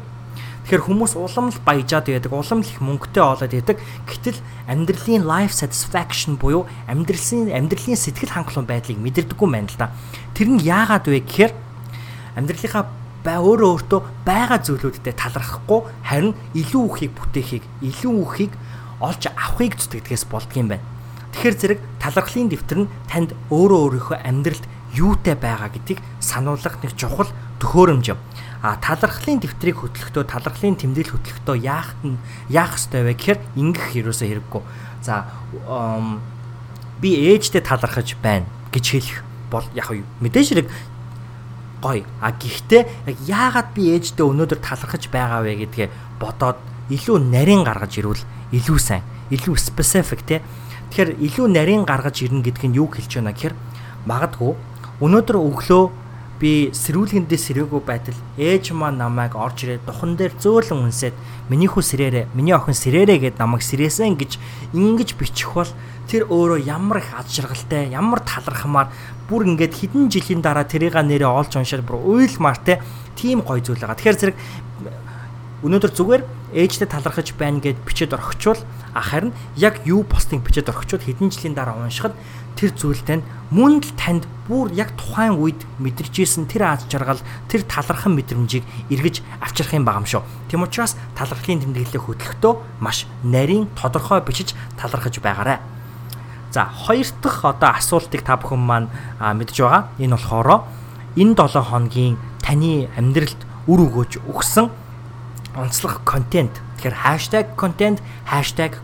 Тэгэхээр 0.68 0.84
хүмүүс 0.84 1.16
улам 1.16 1.48
л 1.48 1.64
баяжаад 1.64 2.12
байдаг, 2.12 2.34
улам 2.36 2.60
л 2.60 2.68
их 2.68 2.84
мөнгөтэй 2.84 3.24
болоод 3.24 3.54
байдаг. 3.56 3.78
Гэтэл 4.04 4.40
амьдралын 4.68 5.24
life 5.24 5.56
satisfaction 5.56 6.36
буюу 6.36 6.68
амьдралын 6.92 7.56
амьдралын 7.56 7.96
сэтгэл 7.96 8.36
хангалуун 8.36 8.68
байдлыг 8.68 9.00
мэдэрдэггүй 9.00 9.48
байна 9.48 9.72
л 9.72 9.80
да. 9.80 9.96
Тэр 10.36 10.60
нь 10.60 10.60
яагаад 10.60 11.08
вэ 11.08 11.24
гэхээр 11.24 11.54
амьдралынхаа 12.36 12.84
бай 13.28 13.36
өөрөө 13.44 13.70
өөртөө 13.76 14.00
байгаа 14.24 14.60
зүйлүүдэд 14.64 15.20
талархахгүй 15.20 15.82
харин 16.08 16.32
илүү 16.56 16.84
үхийг 16.88 17.12
бүтээхийг 17.12 17.64
илүү 17.84 18.14
үхийг 18.24 18.54
олж 19.04 19.28
авахыг 19.28 19.76
зүтгэдгээс 19.76 20.24
болдгийм 20.32 20.72
байна. 20.72 20.86
Тэгэхээр 21.36 21.58
зэрэг 21.60 21.80
талархлын 22.00 22.48
дэвтэр 22.48 22.80
нь 22.88 22.92
танд 23.12 23.36
өөрөө 23.52 23.80
өөрийнхөө 23.84 24.18
амьдралд 24.24 24.66
юутай 24.96 25.36
байгаа 25.36 25.70
гэдгийг 25.76 26.00
сануулгах 26.24 26.80
нэг 26.80 26.96
чухал 26.96 27.30
төхөөрөмж 27.60 28.06
юм. 28.16 28.20
А 28.64 28.80
талархлын 28.80 29.44
дэвтрийг 29.44 29.78
хөтлөхдөө 29.84 30.24
талархлын 30.24 30.80
тэмдэглэл 30.80 31.14
хөтлөхдөө 31.14 31.56
яах 31.62 31.94
нь 32.02 32.18
яах 32.50 32.80
ёстой 32.80 33.06
вэ 33.06 33.14
гэхээр 33.14 33.40
ингэх 33.54 33.88
ерөөсөө 34.02 34.28
хэрэггүй. 34.32 34.62
За 35.04 35.30
би 37.04 37.10
ээжтэй 37.14 37.62
талархаж 37.62 38.18
байна 38.24 38.50
гэж 38.74 38.86
хэлэх 38.98 39.22
бол 39.54 39.68
яг 39.78 39.94
мэдээж 40.24 40.48
хэрэг 40.50 40.68
гоё. 41.82 42.06
А 42.22 42.32
гэхдээ 42.32 42.82
яг 43.08 43.18
яагаад 43.28 43.68
би 43.74 43.94
ээждээ 43.98 44.26
өнөөдөр 44.26 44.60
талархаж 44.62 45.04
байгаа 45.14 45.42
вэ 45.46 45.68
гэдгээ 45.68 45.88
бодоод 46.22 46.58
илүү 46.90 47.18
нарийн 47.20 47.64
гаргаж 47.68 48.00
ирвэл 48.00 48.24
илүү 48.54 48.80
сайн, 48.80 49.04
илүү 49.30 49.56
specific 49.60 50.24
те. 50.24 50.42
Тэгэхээр 50.90 51.20
илүү 51.20 51.48
нарийн 51.52 51.84
гаргаж 51.84 52.24
ирнэ 52.24 52.42
гэдг 52.48 52.64
нь 52.72 52.78
юу 52.80 52.88
хэлж 52.88 53.20
байна 53.20 53.36
гэхээр 53.36 53.56
магадгүй 54.08 54.54
өнөөдөр 55.04 55.38
өглөө 55.38 55.84
би 56.38 56.70
сэрүүлгэндээ 56.70 57.40
сэрээгүй 57.42 57.82
байтал 57.82 58.18
ээж 58.38 58.72
маань 58.78 59.02
намайг 59.02 59.34
орж 59.34 59.66
ирээд 59.66 59.90
духан 59.90 60.14
дээр 60.14 60.38
зөөлөн 60.38 60.86
үнсээд 60.86 61.16
миний 61.50 61.66
хүү 61.66 61.82
сэрээрээ 61.82 62.26
миний 62.38 62.54
охин 62.54 62.78
сэрээрээ 62.78 63.18
гэд 63.26 63.42
намайг 63.42 63.66
сэрээсэн 63.66 64.14
гэж 64.14 64.38
ингэж 64.78 65.18
бичих 65.18 65.50
бол 65.58 65.72
тэр 66.06 66.30
өөрөө 66.30 66.62
ямар 66.70 67.02
их 67.02 67.10
ад 67.18 67.26
жаргалтай 67.26 67.90
ямар 67.90 68.22
талархмаар 68.22 68.94
бүр 69.26 69.50
ингээд 69.50 69.74
хэдэн 69.76 70.14
жилийн 70.14 70.46
дараа 70.46 70.64
тэрийг 70.70 70.94
нэрээ 70.94 71.26
олж 71.26 71.58
уншаад 71.58 71.82
бүр 71.82 72.06
уйлмаар 72.06 72.62
те 72.62 72.80
тийм 73.18 73.42
гоё 73.42 73.60
зүйл 73.60 73.82
байгаа. 73.82 73.98
Тэгэхээр 73.98 74.22
зэрэг 74.22 74.38
өнөөдөр 75.66 75.92
зүгээр 75.92 76.24
ээжтэй 76.54 76.88
талархаж 76.88 77.34
байна 77.34 77.60
гэд 77.60 77.82
бичээд 77.82 78.14
орхичвол 78.14 78.62
харин 78.94 79.34
яг 79.58 79.82
юу 79.90 80.06
постыг 80.06 80.46
бичээд 80.46 80.70
орхичвол 80.70 81.02
хэдэн 81.02 81.34
жилийн 81.34 81.58
дараа 81.58 81.76
уншихад 81.82 82.14
тэр 82.58 82.74
зүйлтэй 82.74 83.22
мөн 83.54 83.80
л 83.86 83.92
танд 83.96 84.26
бүр 84.50 84.74
яг 84.74 84.92
тухайн 84.98 85.38
үед 85.38 85.62
мэдэрчээсэн 85.80 86.50
тэр 86.50 86.74
аз 86.74 86.84
жаргал 86.90 87.22
тэр 87.48 87.64
талархан 87.64 88.18
мэдрэмжийг 88.18 88.66
эргэж 88.90 89.22
авчрах 89.40 89.78
юм 89.78 89.86
байгаа 89.86 90.02
юм 90.02 90.10
шүү. 90.10 90.24
Тэм 90.50 90.66
учраас 90.66 90.98
талархлын 91.14 91.62
тэмдэглэлээ 91.64 92.02
хөтлөхдөө 92.02 92.54
маш 92.82 93.06
нарийн 93.24 93.70
тодорхой 93.78 94.20
бичиж 94.26 94.58
талархаж 94.76 95.22
байгаарай. 95.22 95.62
За 96.52 96.66
хоёр 96.66 97.08
дахь 97.22 97.46
одоо 97.46 97.72
асуултыг 97.78 98.26
та 98.26 98.36
бүхэн 98.42 98.60
маань 98.60 98.90
мэдж 99.22 99.62
байгаа. 99.62 99.92
Энэ 100.02 100.16
болохоор 100.18 100.66
энэ 101.16 101.36
7 101.38 101.62
хоногийн 101.62 102.18
таны 102.42 102.90
амьдралд 102.98 103.42
үр 103.68 103.80
өгөөж 103.86 104.24
өгсөн 104.26 104.72
онцлог 105.56 106.02
контент 106.08 106.64
Тэгэхээр 106.78 107.58
#content 107.58 108.00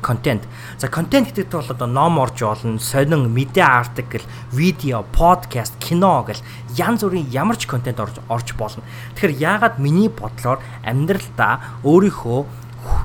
#content. 0.02 0.44
За 0.78 0.88
контент 0.88 1.30
гэдэгт 1.30 1.54
бол 1.54 1.70
одоо 1.70 1.88
ном 1.88 2.18
орж 2.20 2.42
олно, 2.42 2.80
сонин, 2.80 3.30
мэдээ 3.30 3.64
артикл, 3.64 4.26
видео, 4.52 5.06
подкаст, 5.14 5.78
кино 5.78 6.26
гэл 6.26 6.42
янз 6.74 7.06
бүрийн 7.06 7.30
ямар 7.30 7.56
ч 7.58 7.70
контент 7.70 8.00
орж 8.02 8.18
орж 8.28 8.58
болно. 8.58 8.84
Тэгэхээр 9.14 9.38
яагаад 9.38 9.78
миний 9.78 10.10
бодлоор 10.10 10.58
амьдралдаа 10.82 11.86
өөрийнхөө 11.86 12.46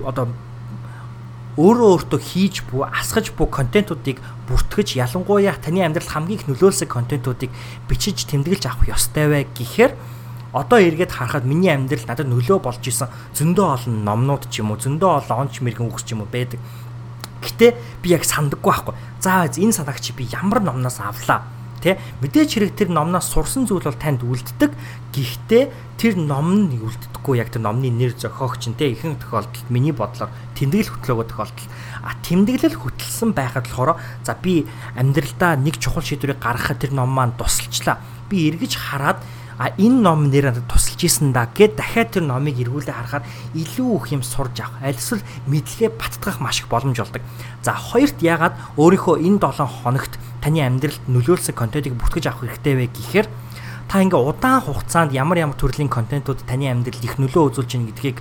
одоо 0.08 0.32
өөрөө 1.58 1.88
өөртөө 1.98 2.20
хийж 2.22 2.62
буй 2.70 2.86
асгаж 2.86 3.34
буй 3.34 3.50
контентуудыг 3.50 4.22
бүртгэж 4.46 4.94
ялангуяа 4.94 5.58
таны 5.58 5.82
амьдралд 5.82 6.06
хамгийн 6.14 6.38
их 6.38 6.46
нөлөөлсөн 6.46 6.86
контентуудыг 6.86 7.50
бичиж 7.90 8.30
тэмдэглэж 8.30 8.70
авах 8.70 8.94
ёстой 8.94 9.26
вэ 9.26 9.50
гэхээр 9.58 9.92
одоо 10.58 10.78
эргээд 10.82 11.14
харахад 11.14 11.46
миний 11.46 11.70
амьдрал 11.70 12.04
надад 12.06 12.26
нөлөө 12.26 12.58
болж 12.58 12.82
исэн 12.82 13.08
зөндөө 13.38 13.66
олон 13.78 13.96
номнууд 14.02 14.50
ч 14.50 14.60
юм 14.60 14.74
уу 14.74 14.82
зөндөө 14.82 15.10
олон 15.22 15.46
онч 15.46 15.62
мэрэгэн 15.62 15.86
үгс 15.86 16.02
ч 16.02 16.18
юм 16.18 16.26
уу 16.26 16.30
байдаг. 16.30 16.58
Гэтэ 17.38 17.78
би 18.02 18.10
яг 18.10 18.26
сандаггүй 18.26 18.66
байхгүй. 18.66 18.94
За 19.22 19.46
энэ 19.46 19.72
санааг 19.72 20.02
чи 20.02 20.10
би 20.12 20.26
ямар 20.26 20.58
номноос 20.58 20.98
авлаа? 20.98 21.46
Тэ 21.78 21.94
мэдээч 22.18 22.58
хэрэг 22.58 22.74
тэр 22.74 22.90
номноос 22.90 23.30
сурсан 23.30 23.62
зүйл 23.62 23.86
бол 23.86 23.94
танд 23.94 24.26
үлддэг. 24.26 24.74
Гэхдээ 25.14 25.64
тэр 25.94 26.18
ном 26.18 26.66
нь 26.66 26.74
үлддэггүй 26.74 27.38
яг 27.38 27.54
тэр 27.54 27.62
номны 27.62 27.94
нэр 27.94 28.18
зохиогч 28.18 28.66
нь 28.66 28.74
тэ 28.74 28.98
ихэнх 28.98 29.22
тохиолдолд 29.22 29.70
миний 29.70 29.94
бодлоор 29.94 30.30
тэмдэглэл 30.58 30.98
хөтлөөгөө 30.98 31.26
тохиолдол. 31.30 31.70
А 32.02 32.18
тэмдэглэл 32.26 32.82
хөтлсөн 32.82 33.30
байхад 33.30 33.70
болохоор 33.70 33.94
за 34.26 34.34
би 34.34 34.66
амьдралдаа 34.98 35.54
нэг 35.54 35.78
чухал 35.78 36.02
шийдвэрийг 36.02 36.42
гаргахад 36.42 36.82
тэр 36.82 36.98
ном 36.98 37.14
маань 37.14 37.38
тусалчлаа. 37.38 38.02
Би 38.26 38.50
эргэж 38.50 38.74
хараад 38.74 39.22
а 39.58 39.74
энэ 39.74 39.98
ном 40.06 40.30
нэр 40.30 40.54
тусалж 40.70 41.02
исэн 41.02 41.34
да 41.34 41.50
гэд 41.50 41.74
дахиад 41.74 42.14
тэр 42.14 42.24
номыг 42.30 42.56
эргүүлээ 42.62 42.94
харахаар 42.94 43.26
илүү 43.58 43.90
их 43.98 44.06
юм 44.14 44.22
сурж 44.22 44.62
авах 44.62 44.78
аль 44.80 44.94
эсвэл 44.94 45.26
мэдлэгээ 45.50 45.90
баттгах 45.98 46.38
маш 46.38 46.62
их 46.62 46.70
боломж 46.70 47.02
олдог. 47.02 47.22
За 47.66 47.74
хоёрт 47.74 48.22
яагаад 48.22 48.54
өөрийнхөө 48.78 49.18
энэ 49.18 49.42
7 49.42 49.66
хоногт 49.66 50.14
таны 50.38 50.62
амьдралд 50.62 51.02
нөлөөлсөн 51.10 51.58
контентыг 51.58 51.98
бүртгэж 51.98 52.30
авах 52.30 52.46
хэрэгтэй 52.46 52.74
вэ 52.78 52.86
гэхээр 52.94 53.26
та 53.88 54.04
ингээ 54.04 54.20
удаан 54.20 54.60
хугацаанд 54.60 55.16
ямар 55.16 55.40
ямар 55.40 55.56
төрлийн 55.56 55.88
контентууд 55.88 56.44
таны 56.44 56.68
амьдралд 56.68 57.00
их 57.00 57.16
нөлөө 57.16 57.56
үзүүлж 57.56 57.72
байгаа 57.72 57.88
гэдгийг 57.88 58.18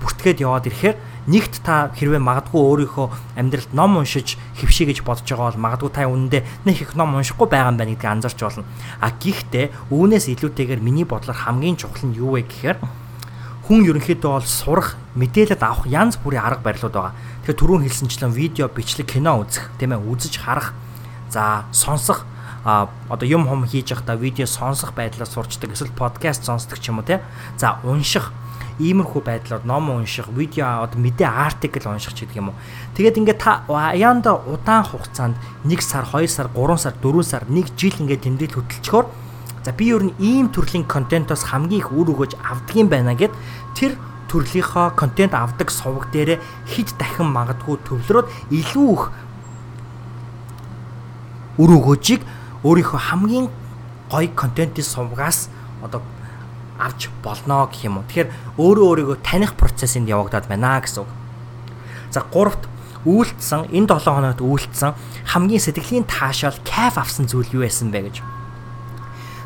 бүртгээд 0.00 0.40
яваад 0.40 0.64
ирэхээр 0.72 0.96
нэгт 1.28 1.60
та 1.60 1.92
хэрвээ 1.92 2.24
магадгүй 2.24 2.56
өөрийнхөө 2.56 3.36
амьдралд 3.36 3.70
ном 3.76 4.00
уншиж 4.00 4.40
хөвший 4.56 4.88
гэж 4.88 5.04
бодож 5.04 5.28
байгаа 5.28 5.52
бол 5.52 5.64
магадгүй 5.68 5.90
та 5.92 6.08
үнэндээ 6.08 6.64
нэг 6.64 6.76
их 6.80 6.96
ном 6.96 7.20
уншихгүй 7.20 7.52
байгаа 7.52 7.68
юм 7.68 7.76
байна 7.76 7.92
гэдгийг 7.92 8.08
анзарч 8.08 8.40
болно. 8.40 8.64
А 8.96 9.12
гэхдээ 9.12 9.92
үүнээс 9.92 10.32
илүүтэйгээр 10.32 10.80
миний 10.80 11.04
бодлоор 11.04 11.36
хамгийн 11.36 11.76
чухал 11.76 12.08
нь 12.08 12.16
юу 12.16 12.40
вэ 12.40 12.48
гэхээр 12.48 12.80
хүн 13.68 13.86
ерөнхийдөө 13.86 14.32
бол 14.34 14.48
сурах, 14.48 14.96
мэдээлэл 15.14 15.62
авах 15.62 15.86
янз 15.86 16.16
бүрийн 16.18 16.42
арга 16.42 16.64
барилууд 16.64 16.90
байгаа. 16.90 17.14
Тэгэхээр 17.44 17.60
түрүүн 17.60 17.84
хэлсэнчлэн 17.86 18.34
видео, 18.34 18.66
бичлэг, 18.66 19.06
кино 19.14 19.46
үзэх, 19.46 19.70
тийм 19.78 19.94
ээ, 19.94 20.02
үзэж 20.02 20.42
харах, 20.42 20.74
за 21.30 21.70
сонсох 21.70 22.26
а 22.64 22.88
одоо 23.08 23.26
юм 23.26 23.48
хум 23.48 23.64
хийж 23.64 23.90
явахдаа 23.90 24.16
видео 24.16 24.46
сонсох 24.46 24.92
байдлаар 24.92 25.28
сурчдаг 25.28 25.72
эсвэл 25.72 25.92
подкаст 25.96 26.44
сонсдог 26.44 26.78
ч 26.78 26.88
юм 26.88 26.98
уу 26.98 27.04
те. 27.04 27.20
За 27.56 27.80
унших 27.84 28.32
иймэрхүү 28.80 29.22
байдлаар 29.24 29.64
ном 29.64 29.90
унших, 29.90 30.28
видео 30.28 30.80
аваад 30.80 30.96
мэдээ 30.96 31.28
артикл 31.28 31.88
унших 31.88 32.16
ч 32.16 32.24
гэдэг 32.24 32.36
юм 32.36 32.52
уу. 32.52 32.58
Тэгээд 32.96 33.18
ингээд 33.20 33.40
та 33.40 33.64
аяанда 33.68 34.40
удаан 34.40 34.84
хугацаанд 34.84 35.36
1 35.64 35.80
сар, 35.80 36.04
2 36.08 36.28
сар, 36.28 36.48
3 36.48 36.76
сар, 36.76 36.94
4 36.96 37.22
сар, 37.22 37.44
1 37.48 37.76
жил 37.76 37.96
ингээд 38.00 38.24
тэмдэглэл 38.24 38.56
хөтөлчгөөр 38.64 39.06
за 39.64 39.72
би 39.72 39.92
ер 39.92 40.02
нь 40.08 40.16
ийм 40.18 40.48
төрлийн 40.48 40.88
контентоос 40.88 41.44
хамгийн 41.52 41.84
их 41.84 41.92
үр 41.92 42.08
өгөөж 42.16 42.40
авдгийм 42.40 42.88
байна 42.88 43.12
гэд 43.12 43.32
тэр 43.76 44.00
төрлийнхөө 44.32 44.96
контент 44.96 45.36
авдаг 45.36 45.68
сувг 45.68 46.08
дээрээ 46.14 46.40
хэд 46.64 46.96
дахин 46.96 47.28
магадгүй 47.28 47.76
төвлөрөөд 47.84 48.28
илүү 48.48 48.88
их 48.96 49.04
үр 51.60 51.70
өгөөжийг 51.76 52.24
өөрийнхөө 52.64 53.00
хамгийн 53.10 53.46
гоё 54.10 54.30
контентын 54.34 54.84
сувгаас 54.84 55.48
одоо 55.82 56.02
авч 56.80 57.08
болно 57.22 57.68
гэх 57.68 57.84
юм 57.84 58.00
уу. 58.00 58.08
Тэгэхээр 58.08 58.28
өөрөө 58.56 58.86
өөрийгөө 58.88 59.18
таних 59.24 59.54
процессыг 59.54 60.08
явагдаад 60.08 60.48
байна 60.48 60.80
гэсэн 60.80 61.04
үг. 61.04 61.10
За 62.10 62.24
гуравт 62.24 62.68
үйлдэлсэн 63.04 63.72
энэ 63.72 63.88
7 63.88 64.12
хоногт 64.12 64.40
үйлдэлсэн 64.44 64.92
хамгийн 65.32 65.60
сэтгэлийн 65.60 66.04
таашаал 66.04 66.56
кайф 66.64 67.00
авсан 67.00 67.24
зүйл 67.24 67.48
юу 67.52 67.64
байсан 67.64 67.88
бэ 67.92 68.12
гэж. 68.12 68.16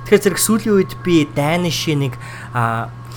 Тэгэхээр 0.06 0.22
зэрэг 0.26 0.40
сүүлийн 0.42 0.74
үед 0.74 0.92
би 1.06 1.26
дайнишийн 1.30 2.10
нэг 2.10 2.14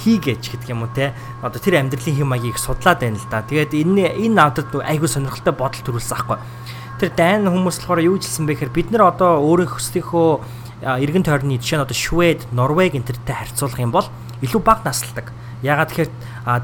хийгээч 0.04 0.44
гэдэг 0.54 0.70
юм 0.70 0.86
уу 0.86 0.94
те 0.94 1.14
одоо 1.42 1.58
тэр 1.58 1.82
амьдралын 1.82 2.16
хэм 2.22 2.30
маягийг 2.30 2.58
судлаад 2.62 3.02
байна 3.02 3.18
л 3.18 3.28
да. 3.34 3.42
Тэгээд 3.42 3.74
энэ 3.74 4.14
энэ 4.14 4.36
надад 4.38 4.70
айгүй 4.72 5.10
сонирхолтой 5.10 5.54
бодол 5.58 5.82
төрүүлсэн 5.82 6.16
аахгүй. 6.22 6.38
Тэр 6.98 7.14
дайн 7.14 7.46
хүмүүс 7.46 7.78
болохоор 7.78 8.02
юу 8.02 8.18
жилсэн 8.18 8.50
бэ 8.50 8.58
гэхээр 8.58 8.74
бид 8.74 8.90
нар 8.90 9.14
одоо 9.14 9.38
өөрийнхөө 9.46 10.42
эргэн 10.82 11.22
тойрны 11.22 11.62
жишээ 11.62 11.78
нь 11.78 11.86
одоо 11.86 11.94
Швед, 11.94 12.50
Норвег 12.50 12.98
энтертэй 12.98 13.38
харьцуулах 13.38 13.78
юм 13.78 13.94
бол 13.94 14.10
илүү 14.42 14.62
бага 14.66 14.90
насалдаг. 14.90 15.30
Ягаад 15.62 15.94
тэгэхээр 15.94 16.10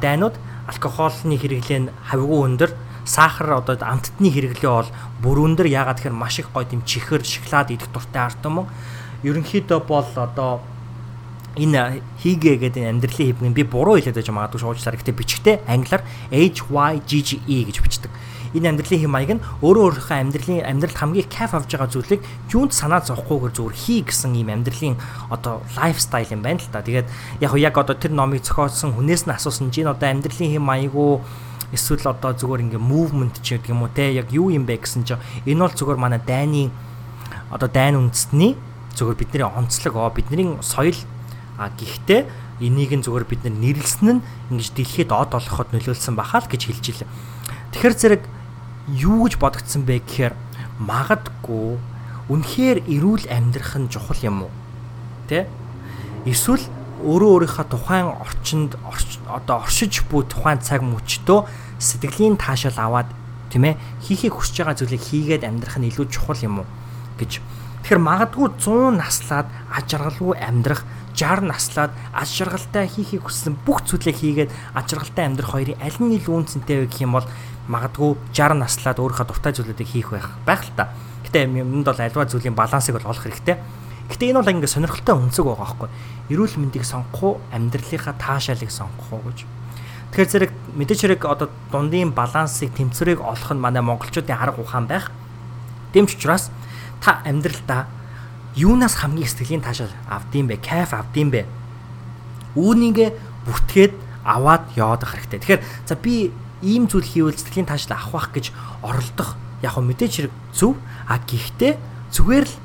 дайнууд 0.01 0.33
алкогольны 0.65 1.37
хэрэглээ 1.37 1.79
нь 1.85 1.93
хавьгүй 2.09 2.39
өндөр, 2.49 2.71
сахар 3.05 3.61
одоо 3.61 3.77
амттны 3.77 4.33
хэрэглээ 4.33 4.73
бол 4.73 4.89
бүр 5.21 5.37
өндөр. 5.53 5.69
Ягаад 5.69 6.01
тэгэхээр 6.01 6.17
маш 6.17 6.41
их 6.41 6.49
гоё 6.49 6.65
юм 6.65 6.81
чихэр, 6.81 7.21
шоколад 7.21 7.69
идэх 7.69 7.93
дуртай 7.93 8.25
ард 8.25 8.41
юм. 8.41 8.65
Ерөнхийдөө 9.21 9.79
бол 9.85 10.09
одоо 10.17 10.65
энэ 11.53 12.01
хийгээ 12.25 12.57
гэдэг 12.57 12.83
амьдралын 12.89 13.27
хэвгэн 13.37 13.53
би 13.53 13.63
буруу 13.69 14.01
хэлээд 14.01 14.17
байж 14.17 14.29
магадгүй 14.33 14.61
шуужлаар 14.65 14.97
гэхдээ 14.97 15.13
бичгтээ 15.13 15.55
англиар 15.69 16.01
HYGGE 16.33 17.37
гэж 17.69 17.77
бичдэг. 17.85 18.09
Энэ 18.53 18.69
амьдралын 18.69 19.01
хэм 19.01 19.11
маяг 19.11 19.31
нь 19.37 19.43
өөрөө 19.61 19.83
өөрийнхөө 19.89 20.17
амьдралын 20.21 20.65
амьдралд 20.65 20.97
хамгийн 20.97 21.29
кайф 21.29 21.51
авж 21.57 21.69
байгаа 21.73 21.89
зүйлийг 21.89 22.21
юунд 22.53 22.73
санаа 22.73 23.01
зовхгүйгээр 23.01 23.53
зүгээр 23.57 23.75
хий 23.75 24.01
гэсэн 24.05 24.37
ийм 24.37 24.49
амьдралын 24.53 24.97
одоо 25.29 25.61
лайфстайл 25.75 26.33
юм 26.33 26.41
байна 26.45 26.61
л 26.61 26.69
та. 26.69 26.85
Тэгээд 26.85 27.07
яг 27.41 27.51
яг 27.57 27.75
одоо 27.77 27.95
тэр 27.97 28.13
номыг 28.13 28.45
зохиосон 28.45 28.93
хүнээс 28.93 29.25
нь 29.25 29.33
асуусан 29.33 29.73
чинь 29.73 29.89
одоо 29.89 30.09
амьдралын 30.09 30.53
хэм 30.53 30.63
маяг 30.63 30.93
уу 30.93 31.25
эсвэл 31.73 32.13
одоо 32.13 32.37
зүгээр 32.37 32.69
ингээ 32.69 32.81
movement 32.81 33.41
ч 33.41 33.57
гэдэг 33.57 33.73
юм 33.73 33.83
уу 33.85 33.91
те 33.93 34.13
яг 34.13 34.29
юу 34.29 34.53
юм 34.53 34.69
бэ 34.69 34.85
гэсэн 34.85 35.03
чинь 35.03 35.21
энэ 35.49 35.65
бол 35.65 35.73
зүгээр 35.73 35.97
манай 35.97 36.21
дайны 36.21 36.69
одоо 37.49 37.65
дайн 37.67 37.97
үндэстний 37.97 38.53
зүгээр 38.93 39.17
бидний 39.17 39.45
онцлог 39.45 39.93
оо 39.97 40.13
бидний 40.13 40.53
соёл 40.61 40.97
А 41.57 41.69
гэхдээ 41.69 42.25
энийг 42.65 42.91
нь 42.97 43.05
зүгээр 43.05 43.25
бид 43.29 43.45
нэрлсэн 43.45 44.17
нь 44.17 44.23
ингэж 44.49 44.73
дэлхийд 44.73 45.11
од 45.13 45.37
олоход 45.37 45.69
нөлөөлсөн 45.69 46.17
бахаа 46.17 46.41
л 46.41 46.49
гэж 46.49 46.61
хэлж 46.65 46.85
илээ. 46.89 47.09
Тэгэхээр 47.77 47.93
зэрэг 47.93 48.21
юу 48.87 49.23
гэж 49.23 49.39
бодогдсон 49.39 49.87
бэ 49.87 50.03
гэхээр 50.03 50.33
магадгүй 50.79 51.79
үнэхээр 52.27 52.87
эрүүл 52.87 53.25
амьдрах 53.31 53.75
нь 53.79 53.91
чухал 53.91 54.19
юм 54.23 54.47
уу? 54.47 54.53
Тэ? 55.27 55.47
Эсвэл 56.27 56.63
өөрөө 57.03 57.31
өөрийнхөө 57.47 57.65
тухайн 57.67 58.07
орчинд 58.11 58.79
одоо 59.27 59.63
оршиж 59.63 60.07
буй 60.07 60.23
тухайн 60.23 60.59
цаг 60.63 60.83
мөчтөө 60.83 61.47
сэтгэлийн 61.79 62.39
таашаал 62.39 62.79
аваад 62.79 63.09
тийм 63.51 63.67
ээ 63.67 63.79
хийхийг 64.03 64.39
хүсэж 64.39 64.63
байгаа 64.63 64.79
зүйлийг 64.79 65.03
хийгээд 65.03 65.43
амьдрах 65.43 65.77
нь 65.79 65.87
илүү 65.91 66.07
чухал 66.07 66.39
юм 66.39 66.63
уу 66.63 66.67
гэж. 67.19 67.43
Тэгэхээр 67.83 67.99
магадгүй 67.99 68.47
100 68.55 68.95
наслаад 68.95 69.47
ажиргалгүй 69.67 70.39
амьдрах 70.39 70.87
60 71.13 71.45
наслаад 71.47 71.91
аз 72.13 72.29
жаргалтай 72.33 72.89
хийхийг 72.89 73.23
хүссэн 73.23 73.57
бүх 73.65 73.85
зүйлээ 73.85 74.13
хийгээд 74.17 74.51
аз 74.73 74.83
жаргалтай 74.89 75.25
амьдрах 75.29 75.53
хоёрын 75.53 75.79
аль 75.79 75.99
нь 76.01 76.17
илүү 76.17 76.33
үнцэнтэй 76.33 76.77
вэ 76.83 76.87
гэх 76.89 77.05
юм 77.05 77.15
бол 77.17 77.27
магадгүй 77.69 78.17
60 78.33 78.59
наслаад 78.59 78.97
өөрийнхөө 78.99 79.27
дуртай 79.29 79.53
зүйлүүдийг 79.53 79.89
хийх 79.89 80.09
байх 80.11 80.27
байх 80.43 80.61
л 80.65 80.73
та. 80.75 80.91
Гэтэ 81.29 81.47
юмд 81.47 81.85
бол 81.85 82.01
альва 82.01 82.25
зүйлийн 82.27 82.57
балансыг 82.57 82.97
бол 82.97 83.09
олох 83.13 83.23
хэрэгтэй. 83.23 83.57
Гэтэ 84.11 84.29
энэ 84.33 84.39
бол 84.43 84.51
ингээ 84.51 84.73
сонирхолтой 84.73 85.15
өнцөг 85.15 85.45
байгаа 85.47 85.63
байхгүй. 85.63 85.89
Эрүүл 86.33 86.59
мэндийг 86.59 86.83
сонгох 86.83 87.23
уу, 87.23 87.35
амьдралынхаа 87.55 88.15
таашаалыг 88.19 88.71
сонгох 88.73 89.07
уу 89.15 89.23
гэж. 89.31 89.47
Тэгэхээр 90.13 90.29
зэрэг 90.29 90.51
мэдээч 90.75 90.99
хэрэг 91.01 91.21
одоо 91.25 91.47
дундын 91.71 92.11
балансыг 92.11 92.75
тэмцвэрийг 92.75 93.23
олох 93.23 93.49
нь 93.49 93.63
манай 93.63 93.81
монголчуудын 93.81 94.37
арга 94.37 94.61
ухаан 94.61 94.85
байх. 94.85 95.09
Тэмч 95.95 96.19
учраас 96.19 96.51
та 97.01 97.23
амьдралдаа 97.25 97.87
юунаас 98.55 98.95
хамгийн 99.01 99.27
сэтгэлийн 99.27 99.63
таашаал 99.65 99.93
авдсан 100.09 100.47
бэ? 100.47 100.61
Кайф 100.61 100.93
авдсан 100.93 101.29
бэ? 101.33 101.45
Үүнийгээ 102.55 103.09
бүртгээд 103.49 103.93
аваад 104.23 104.69
яваад 104.77 105.03
хэрэгтэй. 105.03 105.39
Тэгэхээр 105.41 105.61
за 105.89 105.95
би 105.97 106.29
ийм 106.61 106.85
зүйл 106.87 107.03
хийвэл 107.03 107.37
сэтгэлийн 107.37 107.67
таашаал 107.67 107.97
авах 107.97 108.29
байх 108.29 108.37
гэж 108.37 108.45
оролдох 108.85 109.35
яг 109.65 109.73
хөө 109.73 109.83
мэдээч 109.89 110.13
хэрэг 110.29 110.33
зөв. 110.53 110.77
А 111.09 111.17
гэхдээ 111.17 111.73
зүгээр 112.13 112.45
л 112.45 112.55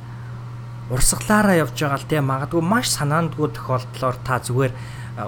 урсгалаараа 0.93 1.57
явж 1.65 1.77
байгаа 1.77 2.01
л 2.01 2.09
те 2.09 2.21
магадгүй 2.21 2.63
маш 2.65 2.93
санаандгүй 2.93 3.49
тохиолдлоор 3.53 4.17
та 4.25 4.41
зүгээр 4.41 4.73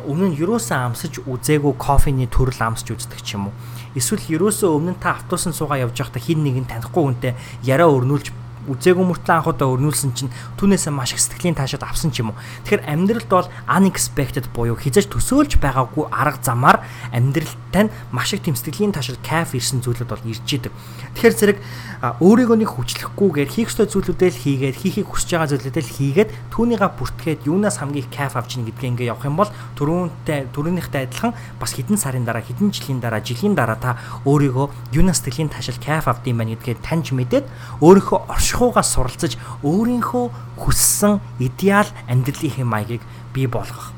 өмнө 0.06 0.32
нь 0.32 0.38
юуроосаа 0.38 0.86
амсаж 0.86 1.18
үзээгүй 1.26 1.74
кофений 1.76 2.30
төрөл 2.30 2.62
амсаж 2.62 2.94
үздэг 2.94 3.20
ч 3.26 3.34
юм 3.34 3.50
уу. 3.50 3.54
Эсвэл 3.98 4.22
юуроосаа 4.30 4.70
өмнө 4.70 4.96
та 5.02 5.18
автобусан 5.18 5.52
суугаа 5.52 5.82
явж 5.82 5.98
байхдаа 5.98 6.22
хин 6.22 6.46
нэгэн 6.46 6.70
танихгүй 6.70 7.02
хүнтэй 7.02 7.32
яриа 7.66 7.90
өрнүүлж 7.90 8.30
үзээгүй 8.70 9.04
мөртлөө 9.04 9.34
анх 9.34 9.50
удаа 9.50 9.68
өрнүүлсэн 9.74 10.14
чинь 10.14 10.30
түүнээсээ 10.56 10.94
маш 10.94 11.12
их 11.12 11.20
сэтгэлийн 11.20 11.58
таашаад 11.58 11.84
авсан 11.84 12.14
ч 12.14 12.22
юм 12.22 12.32
уу. 12.32 12.38
Тэгэхээр 12.64 12.86
амьдралд 12.86 13.28
бол 13.28 13.48
unexpected 13.66 14.46
буюу 14.54 14.78
хизэж 14.78 15.10
төсөөлж 15.10 15.58
байгаагүй 15.58 16.06
арга 16.14 16.38
замаар 16.38 16.78
амьдралтай 17.10 17.90
нь 17.90 17.92
маш 18.14 18.32
их 18.32 18.46
тэм 18.46 18.54
сэтгэлийн 18.54 18.94
таашаал 18.94 19.18
кайф 19.20 19.58
ирсэн 19.58 19.82
зүйлүүд 19.82 20.08
бол 20.08 20.22
ирж 20.24 20.46
идэг. 20.46 20.72
Тэгэхээр 21.18 21.34
зэрэг 21.34 21.58
өөрийгөө 22.00 22.56
нэг 22.64 22.70
хүчлэхгүйгээр 22.70 23.50
хийх 23.50 23.68
ёстой 23.70 23.86
зүйлүүдээ 23.90 24.30
л 24.32 24.40
хийгээд 24.40 24.76
хийхийг 24.80 25.06
хүсэж 25.12 25.36
байгаа 25.36 25.50
зүйлүүдээ 25.52 25.84
л 25.84 25.94
хийгээд 26.00 26.30
түүнийгээ 26.48 26.90
бүртгээд 26.96 27.40
юунаас 27.44 27.76
хамгийн 27.76 28.08
их 28.08 28.10
кайф 28.10 28.40
авч 28.40 28.56
ийн 28.56 28.64
гэдгээ 28.72 28.90
ингээ 28.96 29.10
явах 29.12 29.28
юм 29.28 29.36
бол 29.36 29.52
түрүүнтэй 29.76 30.48
түрүүнийхтэй 30.54 31.06
адилхан 31.06 31.36
бас 31.60 31.76
хэдэн 31.76 32.00
сарын 32.00 32.24
дараа 32.24 32.40
хэдэн 32.40 32.72
жилийн 32.72 33.04
дараа 33.04 33.20
жилийн 33.20 33.52
дараа 33.52 33.76
та 33.76 34.00
өөрийгөө 34.24 34.96
юунаас 34.96 35.20
сэтгэлийн 35.20 35.52
таашаал 35.52 35.76
кайф 35.76 36.08
авдсан 36.08 36.36
байна 36.40 36.56
гэдгээ 36.56 36.80
таньж 36.80 37.12
мэдээд 37.12 37.44
өөрийнхөө 37.84 38.20
оршихуугаас 38.60 38.92
суралцаж 38.92 39.32
өөрийнхөө 39.64 40.26
хүссэн 40.60 41.20
идеал 41.40 41.88
амьдралын 42.08 42.68
маягийг 42.68 43.00
бий 43.32 43.48
болгох 43.48 43.96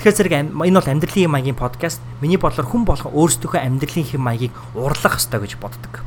Тэгэхээр 0.00 0.16
зэрэг 0.16 0.34
энэ 0.56 0.80
бол 0.80 0.88
амьдралын 0.88 1.28
маягийн 1.28 1.60
подкаст. 1.60 2.00
Миний 2.24 2.40
бодлоор 2.40 2.64
хүн 2.64 2.88
болгон 2.88 3.12
өөрсдийнхөө 3.12 3.60
амьдралын 3.60 4.16
маягийг 4.16 4.56
урлах 4.72 5.20
ёстой 5.20 5.44
гэж 5.44 5.60
боддог. 5.60 6.00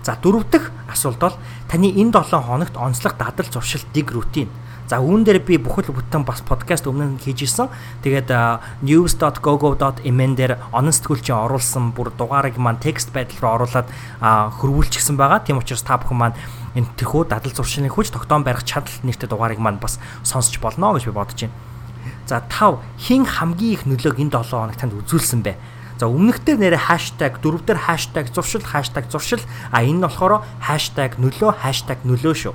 За 0.00 0.16
дөрөв 0.16 0.48
дэх 0.48 0.72
асуулт 0.88 1.20
бол 1.20 1.36
таны 1.68 1.92
энэ 1.92 2.16
7 2.16 2.32
хоногт 2.32 2.80
онцлог 2.80 3.12
дадал 3.20 3.44
зуршил 3.52 3.84
dig 3.92 4.08
рутин. 4.08 4.48
За 4.86 5.02
үүн 5.02 5.26
дээр 5.26 5.42
би 5.42 5.58
бүхэл 5.58 5.90
бүтэн 5.90 6.22
бас 6.22 6.46
подкаст 6.46 6.86
өмнө 6.86 7.18
нь 7.18 7.18
хийж 7.18 7.42
исэн. 7.42 7.66
Тэгээд 8.06 8.30
news.gogo.mn 8.86 10.32
дээр 10.38 10.62
онон 10.70 10.94
сэтгүүлчийн 10.94 11.42
оруулсан 11.42 11.90
бүр 11.90 12.14
дугаарыг 12.14 12.54
маань 12.54 12.78
текст 12.78 13.10
байдал 13.10 13.42
руу 13.42 13.66
оруулаад 13.66 13.90
хөрвүүлчихсэн 14.22 15.18
байгаа. 15.18 15.42
Тийм 15.42 15.58
учраас 15.58 15.82
та 15.82 15.98
бүхэн 15.98 16.14
маань 16.14 16.38
энэ 16.78 16.86
тэрхүү 17.02 17.26
дадал 17.26 17.50
зуршилын 17.50 17.90
хүч 17.90 18.14
тогтоон 18.14 18.46
барих 18.46 18.62
чадал 18.62 18.94
нэртэй 19.02 19.26
дугаарыг 19.26 19.58
маань 19.58 19.82
бас 19.82 19.98
сонсч 20.22 20.62
болно 20.62 20.94
гэж 20.94 21.10
би 21.10 21.18
бодож 21.18 21.34
байна. 21.34 21.58
За 22.30 22.38
5 22.46 22.78
хин 23.02 23.26
хамгийн 23.26 23.74
их 23.74 23.82
нөлөөг 23.90 24.22
энэ 24.22 24.38
7 24.38 24.54
хоног 24.54 24.78
танд 24.78 24.94
үзүүлсэн 24.94 25.42
бэ? 25.42 25.58
За 25.98 26.06
өмнөхдөр 26.06 26.62
нэрэ 26.62 26.78
хаштаг 26.78 27.42
дөрөвдөр 27.42 27.90
хаштаг 27.90 28.30
зуршил 28.30 28.62
хаштаг 28.62 29.10
зуршил 29.10 29.42
а 29.74 29.82
энэ 29.82 29.98
нь 29.98 30.04
болохоор 30.06 30.46
хаштаг 30.62 31.18
нөлөө 31.18 31.58
хаштаг 31.58 31.98
нөлөө 32.06 32.34
шүү. 32.38 32.54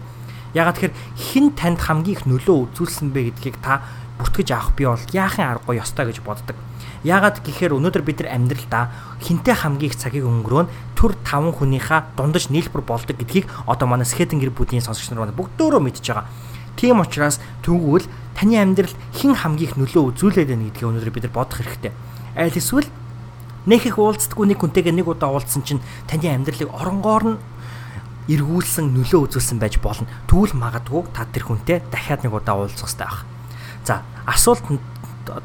Ягаад 0.53 0.75
тэгэхээр 0.79 0.95
хэн 1.15 1.47
танд 1.55 1.79
хамгийн 1.79 2.15
их 2.15 2.23
нөлөө 2.27 2.75
үзүүлсэн 2.75 3.15
бэ 3.15 3.31
гэдгийг 3.31 3.57
та 3.63 3.81
бүртгэж 4.19 4.49
авах 4.51 4.75
би 4.75 4.83
бол 4.85 5.01
яахын 5.15 5.47
аргагүй 5.47 5.79
ёстой 5.79 6.11
гэж 6.11 6.19
боддог. 6.21 6.57
Яагаад 7.01 7.41
гэхээр 7.41 7.73
өнөөдөр 7.73 8.03
бид 8.05 8.21
нар 8.21 8.37
амьдралдаа 8.37 8.83
хинтээ 9.25 9.55
хамгийн 9.65 9.89
их 9.89 9.97
цагийг 9.97 10.27
өнгөрөөн 10.29 10.69
төр 10.93 11.17
таван 11.25 11.49
хүнийхээ 11.55 12.13
дундаж 12.13 12.53
нийлбэр 12.53 12.85
болдог 12.85 13.17
гэдгийг 13.17 13.49
одоо 13.65 13.87
манай 13.89 14.05
скетинг 14.05 14.45
гэр 14.45 14.53
бүлийн 14.53 14.85
сонсогч 14.85 15.09
нар 15.09 15.33
бүгдөө 15.33 15.81
мэдж 15.81 16.05
байгаа. 16.05 16.29
Тийм 16.77 17.01
учраас 17.01 17.41
тэгвэл 17.65 18.05
таны 18.37 18.55
амьдралд 18.61 18.93
хэн 19.17 19.33
хамгийн 19.33 19.73
их 19.73 19.75
нөлөө 19.81 20.13
үзүүлээд 20.13 20.49
байна 20.53 20.69
гэдгийг 20.69 20.89
өнөөдөр 20.93 21.11
бид 21.15 21.25
нар 21.25 21.33
бодох 21.33 21.57
хэрэгтэй. 21.57 21.91
Аль 22.37 22.53
эсвэл 22.53 22.89
нэг 23.65 23.81
их 23.85 23.97
уулздаггүй 23.97 24.45
нэг 24.53 24.59
хүнтэйгээ 24.61 24.93
нэг 24.93 25.07
удаа 25.09 25.33
уулзсан 25.33 25.65
чинь 25.65 25.81
таны 26.05 26.29
амьдралыг 26.29 26.69
оронгоор 26.69 27.23
нь 27.25 27.37
эргүүлсэн 28.29 28.91
нөлөө 28.93 29.31
үзүүлсэн 29.31 29.57
байж 29.57 29.81
болно. 29.81 30.09
Тэгвэл 30.29 30.53
магадгүй 30.57 31.09
та 31.13 31.25
тэр 31.25 31.49
хүнтэй 31.49 31.81
дахиад 31.89 32.21
нэг 32.21 32.33
удаа 32.33 32.61
уулзах 32.61 32.85
хэрэгтэй 32.85 33.05
байх. 33.07 33.25
За 33.85 34.05
асуулт 34.25 34.61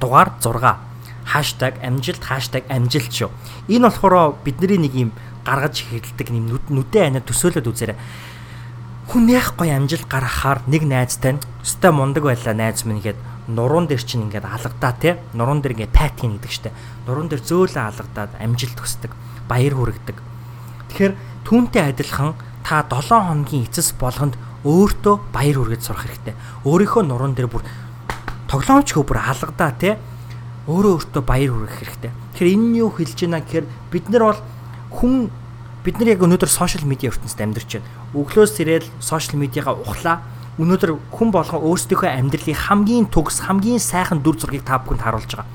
дугаар 0.01 0.37
6 0.41 1.81
#амжилт 1.83 2.23
#амжилт 2.69 3.13
шүү. 3.13 3.31
Энэ 3.69 3.89
болохоор 3.89 4.37
бидний 4.45 4.79
нэг 4.79 4.95
юм 4.95 5.11
гаргаж 5.45 5.87
хэлдэг 5.89 6.31
юм 6.31 6.61
нүдэн 6.69 7.17
анаа 7.17 7.23
төсөөлөд 7.25 7.67
үзээрэй. 7.67 7.99
Хүн 9.11 9.25
яг 9.31 9.55
гоё 9.55 9.75
амжилт 9.79 10.07
гаргахаар 10.11 10.63
нэг 10.67 10.83
найзтай 10.83 11.39
нь 11.39 11.43
өстой 11.63 11.91
мундаг 11.95 12.27
байлаа 12.27 12.55
найз 12.55 12.83
минь 12.87 13.03
гэхэд 13.03 13.19
нуруунд 13.47 13.89
дээр 13.91 14.03
чинь 14.03 14.27
ингээд 14.27 14.43
алгадаа 14.43 14.93
те 14.99 15.19
нуруунд 15.35 15.63
дээр 15.63 15.75
ингээд 15.79 15.95
патин 15.95 16.39
гэдэг 16.39 16.51
штэ 16.51 16.71
нуруунд 17.07 17.31
дээр 17.31 17.43
зөөлөн 17.47 17.87
алгадаад 17.87 18.33
амжилт 18.43 18.75
төсдөг 18.75 19.15
баяр 19.47 19.75
хүрэгдэг 19.79 20.19
тэгэхээр 20.91 21.15
түүнтэй 21.47 21.83
адилхан 21.95 22.35
та 22.67 22.83
7 22.83 23.23
хоногийн 23.23 23.63
эцэс 23.71 23.95
болгонд 23.95 24.35
өөртөө 24.67 25.15
баяр 25.31 25.63
хүргэж 25.63 25.83
сурах 25.87 26.03
хэрэгтэй. 26.03 26.35
Өөрийнхөө 26.67 27.03
нуруунд 27.07 27.39
дээр 27.39 27.47
бүр 27.47 27.63
тоглоомч 28.51 28.91
хөө 28.91 29.07
бүр 29.07 29.23
алгадаа 29.23 29.71
те 29.79 29.95
өөрөө 30.67 30.93
өөртөө 30.99 31.23
баяр 31.23 31.55
хүргэх 31.55 31.79
хэрэгтэй. 31.79 32.11
Тэгэхээр 32.35 32.55
энэ 32.59 32.67
нь 32.67 32.79
юу 32.83 32.91
хэлж 32.91 33.19
байна 33.23 33.39
гэхээр 33.39 33.67
бид 33.95 34.05
нар 34.11 34.23
бол 34.35 34.41
хүн 34.99 35.31
бид 35.87 35.97
нар 36.03 36.19
яг 36.19 36.27
өнөөдөр 36.27 36.51
сошиал 36.51 36.83
медиа 36.91 37.15
ертөнцид 37.15 37.39
амьдарч 37.39 37.71
байна. 37.79 37.87
Өглөөс 38.19 38.55
ирээд 38.59 38.91
сошиал 38.99 39.39
медиагаа 39.39 39.79
ухлаа. 39.79 40.27
Өнөөдөр 40.59 40.91
хүн 41.15 41.31
болгон 41.31 41.63
өөрсдийнхөө 41.63 42.11
амьдралын 42.11 42.59
хамгийн 42.67 43.07
төгс 43.07 43.47
хамгийн 43.47 43.79
сайхан 43.79 44.27
дүр 44.27 44.43
зургийг 44.43 44.67
та 44.67 44.83
бүхэнд 44.83 45.07
харуулж 45.07 45.31
байгаа. 45.31 45.47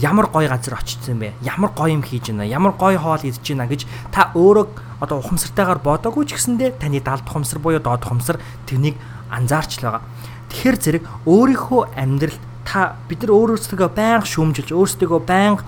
Ямар 0.00 0.26
гоё 0.32 0.48
газар 0.48 0.80
очсон 0.80 1.18
бэ? 1.18 1.32
Ямар 1.42 1.70
гоё 1.76 1.92
юм 1.92 2.02
хийж 2.02 2.32
байна? 2.32 2.48
Ямар 2.48 2.72
гоё 2.72 2.96
хоол 2.96 3.20
идэж 3.20 3.44
байна 3.44 3.68
гэж 3.68 3.84
та 4.08 4.32
өөрөө 4.32 4.66
одоо 5.04 5.18
ухамсартайгаар 5.20 5.80
бодоогүй 5.84 6.24
ч 6.24 6.38
гэсэндээ 6.38 6.80
таны 6.80 7.00
далд 7.04 7.28
ухамсар 7.28 7.58
буюу 7.58 7.82
доод 7.82 8.06
ухамсар 8.06 8.40
тэрнийг 8.64 8.96
анзаарч 9.28 9.84
л 9.84 9.92
байгаа. 9.92 10.02
Тэгэхээр 10.48 10.76
зэрэг 10.80 11.04
өөрийнхөө 11.28 11.82
амьдрал 11.96 12.38
та 12.64 12.96
бид 13.08 13.20
нар 13.26 13.32
өөрөөсөө 13.36 13.88
байнга 13.92 14.24
шүүмжилж 14.24 14.70
өөрсдөө 14.72 15.20
байнга 15.28 15.64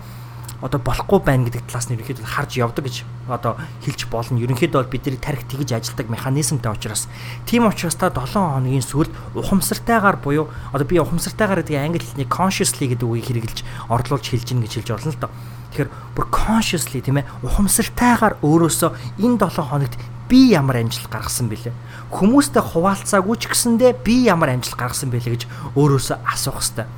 одоо 0.65 0.81
болохгүй 0.81 1.21
байна 1.21 1.45
гэдэг 1.45 1.69
талаас 1.69 1.93
нь 1.93 2.01
ерөнхийдөө 2.01 2.25
харж 2.25 2.57
явдаг 2.57 2.89
гэж 2.89 3.05
одоо 3.29 3.61
хэлж 3.85 4.09
болно. 4.09 4.41
Ерөнхийдөө 4.41 4.81
бол 4.81 4.93
бидний 4.97 5.21
тарих 5.21 5.45
тэгж 5.45 5.77
ажилдаг 5.77 6.09
механизмтай 6.09 6.73
учраас 6.73 7.05
тийм 7.45 7.69
учраас 7.69 8.01
та 8.01 8.09
7 8.09 8.25
хоногийн 8.33 8.81
сүүлд 8.81 9.13
ухамсартайгаар 9.37 10.17
буюу 10.25 10.49
одоо 10.73 10.89
би 10.89 10.97
ухамсартайгаар 10.97 11.61
гэдэг 11.61 11.77
англи 11.77 12.01
хэлний 12.01 12.25
consciously 12.25 12.89
гэдэг 12.89 13.05
үгийг 13.05 13.29
хэрэгжилж 13.29 13.61
орлуулж 13.93 14.25
хэлж 14.25 14.49
гин 14.49 14.65
гэж 14.65 14.73
хэлж 14.81 14.89
болно 14.97 15.13
л 15.13 15.21
доо. 15.21 15.33
Тэгэхээр 15.77 15.91
бүр 16.17 16.27
consciously 16.33 17.05
тийм 17.05 17.21
ээ 17.21 17.29
ухамсартайгаар 17.45 18.41
өөрөөсөө 18.41 19.21
энэ 19.21 19.37
7 19.45 19.69
хоногт 19.69 20.01
би 20.33 20.49
ямар 20.57 20.81
амжилт 20.81 21.13
гаргасан 21.13 21.53
бэлээ. 21.53 21.77
Хүмүүстэй 22.09 22.65
хуваалцаагүй 22.65 23.37
ч 23.37 23.53
гэсэндээ 23.53 24.01
би 24.01 24.25
ямар 24.25 24.57
амжилт 24.57 24.81
гаргасан 24.81 25.13
бэлээ 25.13 25.37
гэж 25.37 25.45
өөрөөсөө 25.77 26.17
асуух 26.25 26.65
хэрэгтэй. 26.65 26.89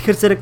Тэгэхээр 0.00 0.16
зэрэг 0.16 0.40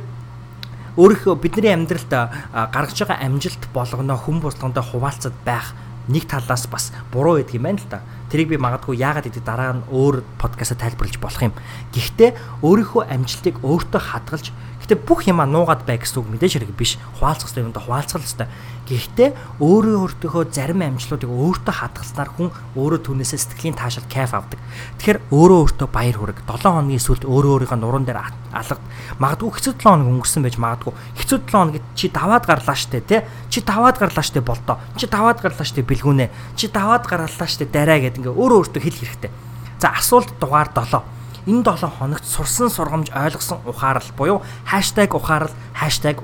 өөрийнхөө 0.96 1.34
бидний 1.40 1.72
амьдралд 1.72 2.12
гаргаж 2.52 2.98
байгаа 3.00 3.24
амжилт 3.24 3.62
болгоно 3.72 4.16
хүм 4.16 4.44
болгондоо 4.44 4.84
хуваалцад 4.84 5.32
байх 5.44 5.72
нэг 6.08 6.26
талаас 6.28 6.66
бас 6.66 6.92
буруу 7.12 7.40
байдаг 7.40 7.54
юм 7.54 7.62
байна 7.62 7.80
л 7.80 7.88
да. 7.88 8.00
Тэрийг 8.28 8.48
би 8.48 8.56
магадгүй 8.56 9.00
яагаад 9.00 9.24
гэдэг 9.28 9.44
дараа 9.44 9.72
нь 9.72 9.86
өөр 9.88 10.20
подкастаа 10.36 10.76
тайлбарлаж 10.76 11.16
болох 11.16 11.42
юм. 11.42 11.54
Гэхдээ 11.94 12.60
өөрийнхөө 12.60 13.08
амжилтыг 13.08 13.56
өөртөө 13.64 14.02
хадгалж 14.02 14.46
Гэтэ 14.92 15.08
бүх 15.08 15.24
юма 15.24 15.48
нуугаад 15.48 15.88
бай 15.88 15.96
гэсэн 15.96 16.20
үг 16.20 16.28
мэдээж 16.36 16.60
хэрэг 16.60 16.76
биш. 16.76 17.00
Хуваалцах 17.16 17.48
хэрэгтэй 17.48 17.64
юм 17.64 17.72
да 17.72 17.80
хуваалцах 17.80 18.20
хэрэгтэй. 18.20 18.48
Гэхдээ 18.92 19.30
өөрөө 19.56 19.96
өөртөөхөө 20.04 20.52
зарим 20.52 20.84
амжилтуудыг 20.84 21.32
өөртөө 21.32 21.74
хадгалснаар 21.80 22.28
хүн 22.36 22.52
өөрөө 22.76 23.00
түүнээсээ 23.00 23.40
сэтгэлийн 23.40 23.72
таашаал 23.72 24.04
кайф 24.12 24.36
авдаг. 24.36 24.60
Тэгэхээр 25.00 25.32
өөрөө 25.32 25.58
өөртөө 25.64 25.88
баяр 25.88 26.16
хүрэг 26.20 26.44
7 26.44 26.76
хоногийн 26.76 27.00
сүүлд 27.08 27.24
өөрөө 27.24 27.52
өөрийнхөө 27.56 27.80
нуруунд 27.80 28.04
дээр 28.04 28.20
алгад 28.52 28.84
магадгүй 29.16 29.48
хэцүү 29.56 29.72
7 29.80 29.88
хоног 29.88 30.08
өнгөрсөн 30.12 30.44
байж 30.44 30.56
магадгүй. 30.60 30.92
Хэцүү 31.24 31.38
7 31.40 31.56
хоногт 31.56 31.86
чи 31.96 32.06
даваад 32.12 32.44
гарлаа 32.44 32.76
штэ 32.76 33.00
тий. 33.00 33.20
Чи 33.48 33.64
даваад 33.64 33.96
гарлаа 33.96 34.24
штэ 34.28 34.44
болдоо. 34.44 34.76
Чи 35.00 35.08
даваад 35.08 35.40
гарлаа 35.40 35.64
штэ 35.64 35.88
бэлгүүнэ. 35.88 36.28
Чи 36.60 36.68
даваад 36.68 37.08
гарлаа 37.08 37.48
штэ 37.48 37.64
дараа 37.64 37.96
гэдэг 37.96 38.28
ингээ 38.28 38.36
өөрөө 38.36 38.60
өөртөө 38.60 38.82
хэл 38.84 39.00
хэрэгтэй. 39.00 39.32
За 39.80 39.96
асуулт 39.96 40.36
дугаар 40.36 40.68
7 40.68 41.21
энэ 41.46 41.62
7 41.62 41.90
хоногт 41.98 42.24
сурсан 42.24 42.70
сургамж 42.70 43.10
ойлгосон 43.10 43.58
ухаарал 43.66 44.08
буюу 44.16 44.42
#ухаарал 44.66 45.50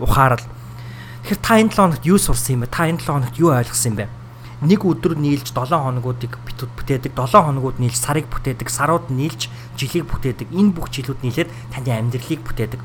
#ухаарал. 0.01 0.45
Тэгэхээр 1.23 1.41
та 1.43 1.59
энэ 1.59 1.71
7 1.71 1.77
хоногт 1.77 2.05
юу 2.07 2.19
сурсан 2.19 2.55
юм 2.55 2.61
бэ? 2.63 2.73
Та 2.73 2.87
энэ 2.87 3.03
7 3.03 3.07
хоногт 3.07 3.39
юу 3.39 3.51
ойлгосон 3.51 3.93
юм 3.93 3.97
бэ? 3.97 4.09
Нэг 4.63 4.83
өдөр 4.83 5.15
нийлж 5.19 5.55
7 5.55 5.71
хоногуудыг 5.71 6.39
бүтээдэг, 6.43 7.15
7 7.15 7.47
хоногуд 7.47 7.79
нийлж 7.79 7.95
сарыг 7.95 8.27
бүтээдэг, 8.27 8.67
сарууд 8.67 9.07
нийлж 9.11 9.47
жилийг 9.79 10.11
бүтээдэг. 10.11 10.51
Энэ 10.51 10.75
бүх 10.75 10.91
жилүүд 10.91 11.23
нийлээд 11.23 11.51
таны 11.71 11.91
амьдралыг 11.95 12.43
бүтээдэг. 12.43 12.81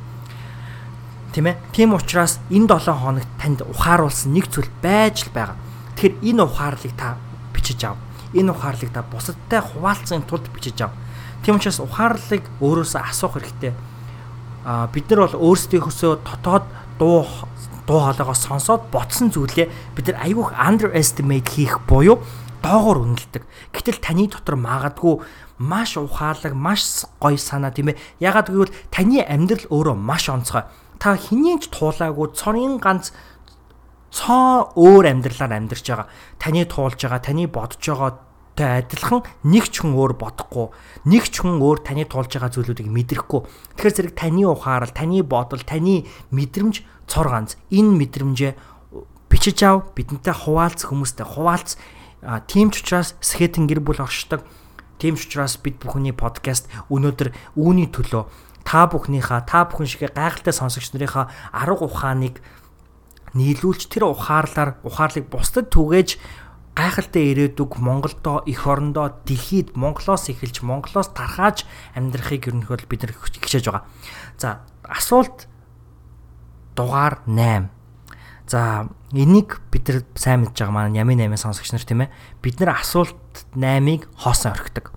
Тийм 1.34 1.50
ээ? 1.50 1.58
Тийм 1.74 1.98
учраас 1.98 2.38
энэ 2.54 2.70
7 2.70 2.94
хоногт 2.94 3.30
танд 3.42 3.66
ухааруулсан 3.66 4.38
нэг 4.38 4.54
зүйл 4.54 4.70
байж 4.86 5.26
л 5.26 5.34
байгаа. 5.34 5.58
Тэгэхээр 5.98 6.22
энэ 6.22 6.42
ухаарлыг 6.46 6.94
та 6.94 7.18
бичиж 7.54 7.82
ав. 7.90 7.98
Энэ 8.38 8.54
ухаарлыг 8.54 8.94
та 8.94 9.02
бусадтай 9.02 9.62
хуваалцахын 9.66 10.30
тулд 10.30 10.46
бичиж 10.54 10.78
ав. 10.86 10.94
Тийм 11.44 11.60
учраас 11.60 11.84
ухаарлыг 11.84 12.48
өөрөөсөө 12.64 13.02
асуух 13.04 13.36
хэрэгтэй. 13.36 13.76
Аа 14.64 14.88
бид 14.88 15.12
нар 15.12 15.28
бол 15.28 15.52
өөрсдийнхөөсөө 15.52 16.24
дотоод 16.24 16.64
дуу 16.96 17.28
дуу 17.84 18.00
хоолойгоо 18.00 18.32
сонсоод 18.32 18.88
ботсон 18.88 19.28
зүйлээ 19.28 19.68
бид 19.92 20.08
нар 20.08 20.24
айгүйх 20.24 20.56
underestimate 20.56 21.52
хийх 21.52 21.84
буюу 21.84 22.24
доогоор 22.64 23.04
үнэлдэг. 23.04 23.44
Гэтэл 23.76 24.00
таны 24.00 24.32
дотор 24.32 24.56
магадгүй 24.56 25.20
маш 25.60 26.00
ухаалаг, 26.00 26.56
маш 26.56 27.04
гоё 27.20 27.36
санаа 27.36 27.76
тийм 27.76 27.92
ээ. 27.92 28.00
Ягаад 28.24 28.48
гэвэл 28.48 28.72
таны 28.88 29.20
амьдрал 29.20 29.68
өөрөө 29.68 29.96
маш 30.00 30.32
онцгой. 30.32 30.64
Та 30.96 31.20
хинээч 31.20 31.68
туулаагүй 31.76 32.32
цорын 32.32 32.80
ганц 32.80 33.12
цоо 34.16 34.72
өөр 34.80 35.12
амьдралаар 35.12 35.60
амьдарч 35.60 35.84
байгаа. 35.92 36.08
Таны 36.40 36.64
туулж 36.64 37.04
байгаа, 37.04 37.20
таны 37.20 37.52
бодож 37.52 37.84
байгаа 37.84 38.12
тэй 38.54 38.86
адилхан 38.86 39.26
нэг 39.44 39.70
ч 39.74 39.82
хүн 39.82 39.98
өөр 39.98 40.14
бодохгүй. 40.18 40.70
Нэг 41.10 41.30
ч 41.30 41.42
хүн 41.42 41.58
өөр 41.58 41.82
таны 41.82 42.06
тулж 42.06 42.38
байгаа 42.38 42.54
зүйлүүдийг 42.54 42.90
мэдрэхгүй 42.90 43.42
тэгэхээр 43.78 43.96
зэрэг 43.98 44.14
таны 44.14 44.46
ухаарал 44.46 44.94
таны 44.94 45.26
бодол 45.26 45.66
таны 45.66 46.06
мэдрэмж 46.30 46.86
цор 47.10 47.28
ганц. 47.34 47.58
Энэ 47.74 47.98
мэдрэмжээ 47.98 48.54
бичиж 49.30 49.60
ав 49.66 49.92
бидэнтэй 49.98 50.34
хуваалц 50.38 50.86
хүмүүстэй 50.86 51.26
хуваалц. 51.26 51.82
Тийм 52.46 52.70
ч 52.70 52.86
учраас 52.86 53.18
скетинг 53.20 53.74
гэр 53.74 53.82
бүл 53.82 54.06
оршдог. 54.06 54.46
Тийм 55.02 55.18
ч 55.18 55.26
учраас 55.26 55.58
бид 55.58 55.82
бүхний 55.82 56.14
подкаст 56.14 56.70
өнөөдөр 56.94 57.34
үүний 57.58 57.90
төлөө 57.90 58.30
та 58.64 58.88
бүхнийхээ 58.88 59.44
та 59.44 59.68
бүхэн 59.68 59.88
шиг 59.90 60.08
гайхалтай 60.16 60.56
сонсогч 60.56 60.96
нарынхаа 60.96 61.28
арга 61.52 61.84
ухааныг 61.84 62.40
нийлүүлж 63.36 63.92
тэр 63.92 64.08
ухаарлаар 64.08 64.80
ухаарлыг 64.86 65.28
бусдад 65.28 65.68
түгээж 65.74 66.22
гайхалтай 66.74 67.34
ирээдүг 67.34 67.78
Монголдо 67.78 68.42
эх 68.50 68.66
орондоо 68.66 69.22
дэлхийд 69.26 69.78
Монголоос 69.78 70.30
эхэлж 70.34 70.66
Монголоос 70.66 71.14
тархааж 71.14 71.66
амьдрахыг 71.94 72.50
ерөнхийдөө 72.50 72.90
бид 72.90 73.02
нар 73.06 73.14
хичээж 73.14 73.66
байгаа. 73.70 73.86
За 74.42 74.66
асуулт 74.82 75.46
дугаар 76.76 77.22
8. 77.30 77.70
За 78.50 78.90
энийг 79.14 79.62
бид 79.70 79.88
нар 79.88 80.02
сайн 80.18 80.42
мэдж 80.44 80.58
байгаа 80.58 80.74
маань 80.74 80.98
Ямын 80.98 81.22
8-ын 81.22 81.38
сонсогч 81.38 81.72
нар 81.72 81.86
тийм 81.86 82.02
ээ. 82.06 82.14
Бид 82.42 82.58
нар 82.60 82.82
асуулт 82.82 83.46
8-ыг 83.54 84.10
хоосон 84.18 84.58
орхидог. 84.58 84.92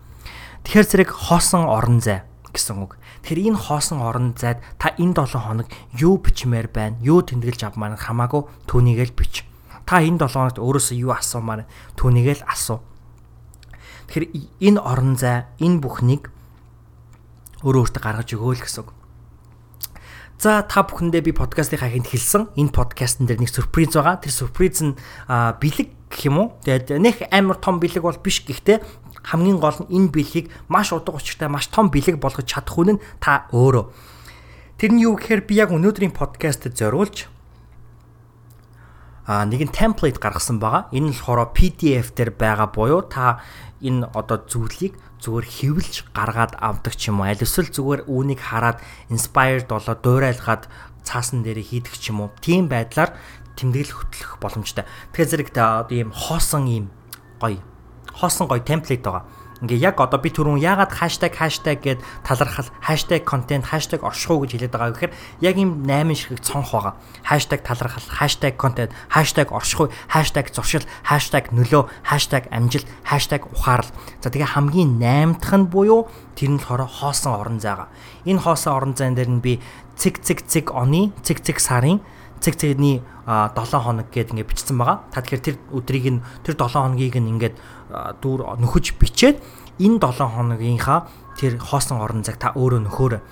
Тэгэхээр 0.65 0.89
зэрэг 0.89 1.11
хоосон 1.13 1.69
орон 1.69 2.01
зай 2.01 2.25
гэсэн 2.51 2.83
үг. 2.83 2.97
Тэгэхээр 3.23 3.53
энэ 3.53 3.61
хоосон 3.69 4.01
орон 4.01 4.35
зайд 4.35 4.65
та 4.81 4.97
энэ 4.97 5.15
7 5.15 5.45
хоног 5.45 5.69
юу 5.95 6.17
бичмээр 6.19 6.73
байна? 6.73 6.97
Юу 7.05 7.21
тэмдэглэж 7.23 7.69
авмаар 7.69 8.01
хамаагүй 8.01 8.49
түүнийг 8.67 9.13
л 9.13 9.15
бич 9.15 9.46
та 9.87 10.03
энэ 10.03 10.19
7 10.19 10.35
хоногт 10.35 10.59
өөрөөсөө 10.59 10.97
юу 10.99 11.15
асуумаар 11.15 11.65
түүнийг 11.95 12.43
л 12.43 12.47
асуу. 12.51 12.83
Тэгэхээр 14.11 14.27
энэ 14.67 14.81
орон 14.83 15.15
зай, 15.15 15.47
энэ 15.63 15.79
бүхнийг 15.79 16.29
өөрөө 17.63 17.83
өөртөө 17.87 18.03
гаргаж 18.03 18.29
өгөөл 18.35 18.63
гэсэн 18.63 18.83
үг. 18.83 18.91
За 20.37 20.61
та 20.69 20.85
бүхэндээ 20.85 21.23
би 21.25 21.33
подкастын 21.33 21.81
хахинд 21.81 22.13
хэлсэн. 22.13 22.53
Энэ 22.61 22.75
подкастн 22.75 23.25
дээр 23.25 23.41
нэг 23.41 23.51
сюрприз 23.51 23.97
байгаа. 23.97 24.21
Тэр 24.21 24.35
сюрприз 24.37 24.85
нь 24.85 24.99
бэлэг 25.31 25.89
гэх 26.13 26.23
юм 26.29 26.37
уу? 26.37 26.49
Тэгээд 26.61 27.01
нэг 27.01 27.17
амар 27.33 27.57
том 27.57 27.81
бэлэг 27.81 28.05
бол 28.05 28.21
биш 28.21 28.45
гэхдээ 28.45 28.85
хамгийн 29.33 29.57
гол 29.57 29.81
нь 29.81 29.91
энэ 29.91 30.13
бэлгийг 30.13 30.53
маш 30.69 30.93
удаг 30.93 31.17
учиртай 31.17 31.49
маш 31.49 31.73
том 31.73 31.89
бэлэг 31.89 32.21
болгож 32.21 32.45
чадах 32.45 32.77
нь 32.85 33.01
та 33.17 33.49
өөрөө. 33.49 33.91
Тэр 34.77 34.91
нь 34.93 35.03
юу 35.09 35.17
гэхээр 35.17 35.49
би 35.49 35.57
яг 35.57 35.73
өнөөдрийн 35.73 36.13
подкастт 36.13 36.69
зориулж 36.69 37.33
нэгэн 39.27 39.75
темплейт 39.75 40.23
гаргасан 40.23 40.63
байгаа. 40.63 40.87
Энэ 40.95 41.11
нь 41.11 41.15
болохоор 41.19 41.51
PDF 41.51 42.15
дээр 42.15 42.31
байгаа 42.39 42.71
буюу 42.71 43.03
та 43.03 43.43
энэ 43.83 44.07
одоо 44.15 44.39
зүйлийг 44.47 44.95
зүгээр 45.19 45.47
хэвлж 45.47 45.95
гаргаад 46.15 46.55
авдаг 46.63 46.95
ч 46.95 47.11
юм 47.11 47.21
уу. 47.21 47.27
Аль 47.27 47.43
эсвэл 47.43 47.75
зүгээр 47.75 48.07
үүнийг 48.07 48.39
хараад 48.39 48.79
inspired 49.11 49.67
болоод 49.67 50.01
дуурайлгаад 50.07 50.71
цаасан 51.03 51.43
дээр 51.43 51.59
хийдэг 51.59 51.95
ч 51.99 52.15
юм 52.15 52.23
уу. 52.23 52.31
Тийм 52.39 52.71
байдлаар 52.71 53.19
тэмдэглэл 53.59 53.99
хөтлөх 53.99 54.39
боломжтой. 54.39 54.87
Тэгэхээр 55.11 55.31
зэрэг 55.31 55.49
одоо 55.59 55.91
ийм 55.91 56.15
хоосон 56.15 56.71
ийм 56.71 56.87
гоё 57.43 57.59
хоосон 58.15 58.47
гоё 58.47 58.63
темплейт 58.63 59.03
байгаа. 59.03 59.27
Ингээ 59.65 59.89
яг 59.89 59.97
одоо 59.97 60.21
би 60.21 60.29
түрүүн 60.29 60.61
яагаад 60.61 60.93
хаштаг 60.93 61.33
хаштаг 61.33 61.81
гэд 61.81 62.05
талархал 62.21 62.69
хаштаг 62.85 63.25
контент 63.25 63.65
хаштаг 63.65 64.05
оршихуу 64.05 64.45
гэж 64.45 64.53
хэлээд 64.53 64.75
байгаа 64.77 64.93
гэхээр 64.93 65.17
яг 65.41 65.57
ийм 65.57 65.81
8 65.89 66.13
ширхэг 66.13 66.45
цонх 66.45 66.77
байгаа. 66.77 67.01
Хаштаг 67.25 67.65
талархал, 67.65 68.05
хаштаг 68.05 68.61
контент, 68.61 68.93
хаштаг 69.09 69.57
оршихуй, 69.57 69.89
хаштаг 70.13 70.53
зуршил, 70.53 70.85
хаштаг 71.01 71.57
нөлөө, 71.57 71.89
хаштаг 72.05 72.53
амжилт, 72.53 72.85
хаштаг 73.01 73.49
ухаарл. 73.49 73.89
За 74.21 74.29
тэгээ 74.29 74.53
хамгийн 74.53 75.01
8 75.01 75.41
дахь 75.41 75.57
нь 75.57 75.73
буюу 75.73 76.13
тэр 76.37 76.53
нь 76.53 76.61
болохоор 76.61 76.85
хоосон 76.85 77.33
орон 77.41 77.57
зайгаа. 77.57 77.89
Энэ 78.29 78.45
хоосон 78.45 78.77
орон 78.77 78.93
зайн 78.93 79.17
дээр 79.17 79.31
нь 79.33 79.41
би 79.41 79.65
цэг 79.97 80.21
цэг 80.21 80.45
цэг 80.45 80.77
оны, 80.77 81.17
цэг 81.25 81.41
цэг 81.41 81.65
сарын 81.65 82.05
цэг 82.41 82.55
цэгний 82.57 83.03
7 83.27 83.57
хоног 83.83 84.09
гээд 84.13 84.33
ингээд 84.33 84.51
бичсэн 84.51 84.77
байгаа. 84.79 85.07
Та 85.11 85.21
тэгэхээр 85.25 85.43
тэр 85.43 85.57
өдрийг 85.73 86.07
нь 86.11 86.21
тэр 86.45 86.55
7 86.55 86.69
хоногийг 86.73 87.17
нь 87.19 87.31
ингээд 87.37 87.55
дүүр 88.23 88.61
нөхөж 88.61 88.99
бичээд 89.01 89.43
энэ 89.83 89.99
7 89.99 90.25
хоногийнхаа 90.25 91.11
тэр 91.37 91.59
хоосон 91.61 92.01
орон 92.01 92.23
цаг 92.25 92.41
та 92.41 92.53
өөрөө 92.57 92.81
нөхөөрэй. 92.87 93.23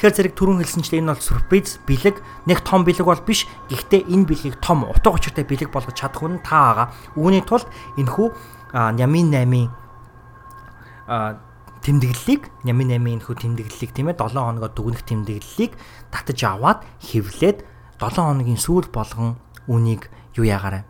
Тэгэхээр 0.00 0.16
зэрэг 0.16 0.34
түрүүн 0.38 0.60
хэлсэнчлээ 0.64 1.00
энэ 1.04 1.12
бол 1.12 1.20
сюрприз 1.20 1.84
бэлэг 1.84 2.16
нэг 2.48 2.64
том 2.64 2.88
бэлэг 2.88 3.04
бол 3.04 3.20
биш. 3.20 3.44
Гэхдээ 3.68 4.08
энэ 4.08 4.24
бэлгийг 4.24 4.56
том 4.64 4.88
утга 4.88 5.12
учиртай 5.12 5.44
бэлэг 5.44 5.68
болгож 5.68 5.92
чадах 5.92 6.24
хүн 6.24 6.40
та 6.40 6.72
байгаа. 6.72 6.88
Үүний 7.20 7.44
тулд 7.44 7.68
энэхүү 8.00 8.28
нямын 8.96 9.28
8-ын 9.28 9.68
тэмдэглэлийг 11.84 12.42
нямын 12.64 12.88
8-ын 12.96 13.20
энэхүү 13.20 13.36
тэмдэглэлийг 13.44 13.92
тийм 13.92 14.08
ээ 14.08 14.16
7 14.16 14.40
хоногоо 14.40 14.70
дүгнэх 14.72 15.04
тэмдэглэлийг 15.04 15.72
татаж 16.08 16.38
аваад 16.48 16.80
хэвлээд 17.04 17.58
7 18.00 18.16
хоногийн 18.16 18.56
сүүл 18.56 18.88
болгон 18.88 19.36
үнийг 19.68 20.08
юу 20.32 20.48
яагаарай? 20.48 20.88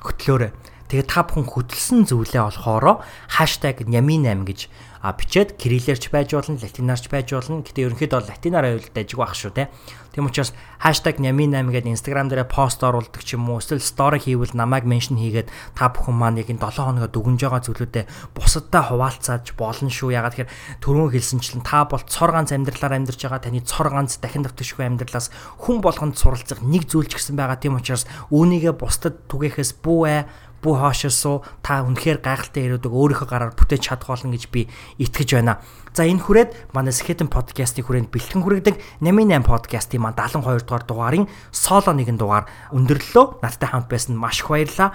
Хөтлөөрэй 0.00 0.50
Тэгээд 0.90 1.10
та 1.10 1.26
бүхэн 1.26 1.46
хөдөлсөн 1.50 2.06
зүйлээ 2.06 2.42
болохоро 2.46 3.02
#nyamin8 3.32 4.42
гэж 4.46 4.60
бичээд 5.06 5.54
кириллэрч 5.54 6.10
байж 6.10 6.34
болно, 6.34 6.58
латинаарч 6.58 7.06
байж 7.06 7.30
болно. 7.30 7.62
Гэтэ 7.62 7.86
ерөнхийдөө 7.86 8.26
латинаар 8.26 8.74
авилт 8.74 8.96
ажиг 8.96 9.18
байх 9.18 9.38
шүү 9.38 9.54
те. 9.54 9.70
Тийм 10.10 10.26
учраас 10.26 10.50
#nyamin8 10.82 11.70
гэдэг 11.70 11.94
Instagram 11.94 12.26
дээр 12.32 12.48
пост 12.48 12.82
оруулдаг 12.82 13.22
ч 13.22 13.36
юм 13.36 13.46
уу, 13.46 13.60
эсвэл 13.62 13.84
стори 13.84 14.18
хийвэл 14.18 14.56
намайг 14.56 14.82
меншн 14.88 15.14
хийгээд 15.14 15.52
та 15.76 15.92
бүхэн 15.92 16.16
маань 16.16 16.40
яг 16.40 16.50
энэ 16.50 16.58
7 16.58 16.90
хоногоо 16.90 17.10
дүгнж 17.12 17.38
байгаа 17.44 17.62
зүйлүүдэд 17.62 18.34
бусадтай 18.34 18.82
хуваалцааж 18.82 19.46
болно 19.54 19.92
шүү. 19.92 20.16
Ягаад 20.16 20.34
тэгэхээр 20.34 20.52
түрүүн 20.82 21.12
хэлсэнчлэн 21.12 21.62
та 21.62 21.84
бол 21.84 22.02
цор 22.02 22.32
ганц 22.32 22.50
амьдралаар 22.56 22.96
амьдарч 22.96 23.20
байгаа 23.20 23.44
таны 23.44 23.60
цор 23.62 23.92
ганц 23.92 24.18
дахин 24.18 24.42
давтагшгүй 24.48 24.88
амьдралаас 24.88 25.30
хүн 25.60 25.84
болгонд 25.84 26.16
суралцах 26.16 26.64
нэг 26.64 26.88
зүйл 26.88 27.06
ч 27.06 27.20
гэсэн 27.20 27.36
байгаа. 27.36 27.60
Тийм 27.60 27.76
учраас 27.76 28.08
үүнийгээ 28.32 28.74
бусдад 28.74 29.28
түгээхээс 29.28 29.84
бүү 29.84 30.00
ээ 30.08 30.20
бүү 30.66 30.82
хоошоосоо 30.82 31.46
та 31.62 31.86
үнэхээр 31.86 32.18
гайхалтай 32.18 32.66
ирээдүг 32.66 32.90
өөрийнхөө 32.90 33.30
гараар 33.30 33.54
бүтээж 33.54 33.86
чадах 33.86 34.10
болно 34.10 34.34
гэж 34.34 34.50
би 34.50 34.66
итгэж 34.98 35.38
байна. 35.38 35.62
За 35.94 36.02
энэ 36.02 36.26
хүрээд 36.26 36.74
манай 36.74 36.90
Skeleton 36.90 37.30
podcast-ийн 37.30 37.86
хүрээнд 37.86 38.10
бэлтгэн 38.10 38.42
хүрэгдэг 38.42 38.74
88 38.98 39.46
podcast-ийн 39.46 40.02
маань 40.02 40.18
72 40.18 40.66
дугаар 40.66 40.82
дугаарын 40.82 41.30
соло 41.54 41.94
нэгэн 41.94 42.18
дугаар 42.18 42.50
өндөрлөлөө. 42.74 43.46
Надтай 43.46 43.70
хамт 43.70 43.86
байсан 43.86 44.18
маш 44.18 44.42
их 44.42 44.50
баярлалаа. 44.50 44.90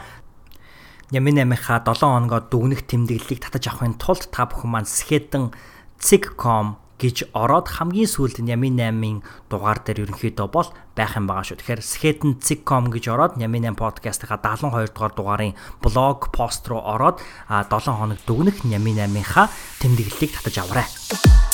Нямын 1.16 1.48
8-ийнхаа 1.48 1.88
7 1.88 2.04
хоногоо 2.04 2.44
дүгнэх 2.52 2.84
тэмдэглэлийг 2.92 3.40
татаж 3.40 3.72
авахын 3.72 3.96
тулд 3.96 4.28
та 4.28 4.44
бүхэн 4.44 4.68
маань 4.68 4.90
Skeleton 4.92 5.56
Zig.com 5.96 6.81
гэж 7.02 7.34
ороод 7.34 7.68
хамгийн 7.82 8.06
сүүлд 8.06 8.46
нь 8.46 8.54
Ями 8.54 8.70
8-ын 8.70 9.26
дугаар 9.50 9.82
дээр 9.82 10.06
ерөнхийдөө 10.06 10.48
бол 10.54 10.70
байх 10.94 11.18
юм 11.18 11.26
байгаа 11.26 11.46
шүү. 11.50 11.58
Тэгэхээр 11.58 11.82
sketen.com 11.82 12.94
гэж 12.94 13.06
ороод 13.10 13.42
Ями 13.42 13.58
8 13.58 13.74
подкастынхаа 13.74 14.38
72 14.38 14.94
дугаар 14.94 15.14
дугаарын 15.18 15.58
блог 15.82 16.30
пост 16.30 16.62
руу 16.70 16.86
ороод 16.86 17.18
7 17.50 17.98
хоног 17.98 18.22
дүгнэх 18.30 18.62
Ями 18.70 18.94
8-ынхаа 18.94 19.50
тэмдэглэлийг 19.82 20.32
татаж 20.38 20.62
аваарай. 20.62 21.51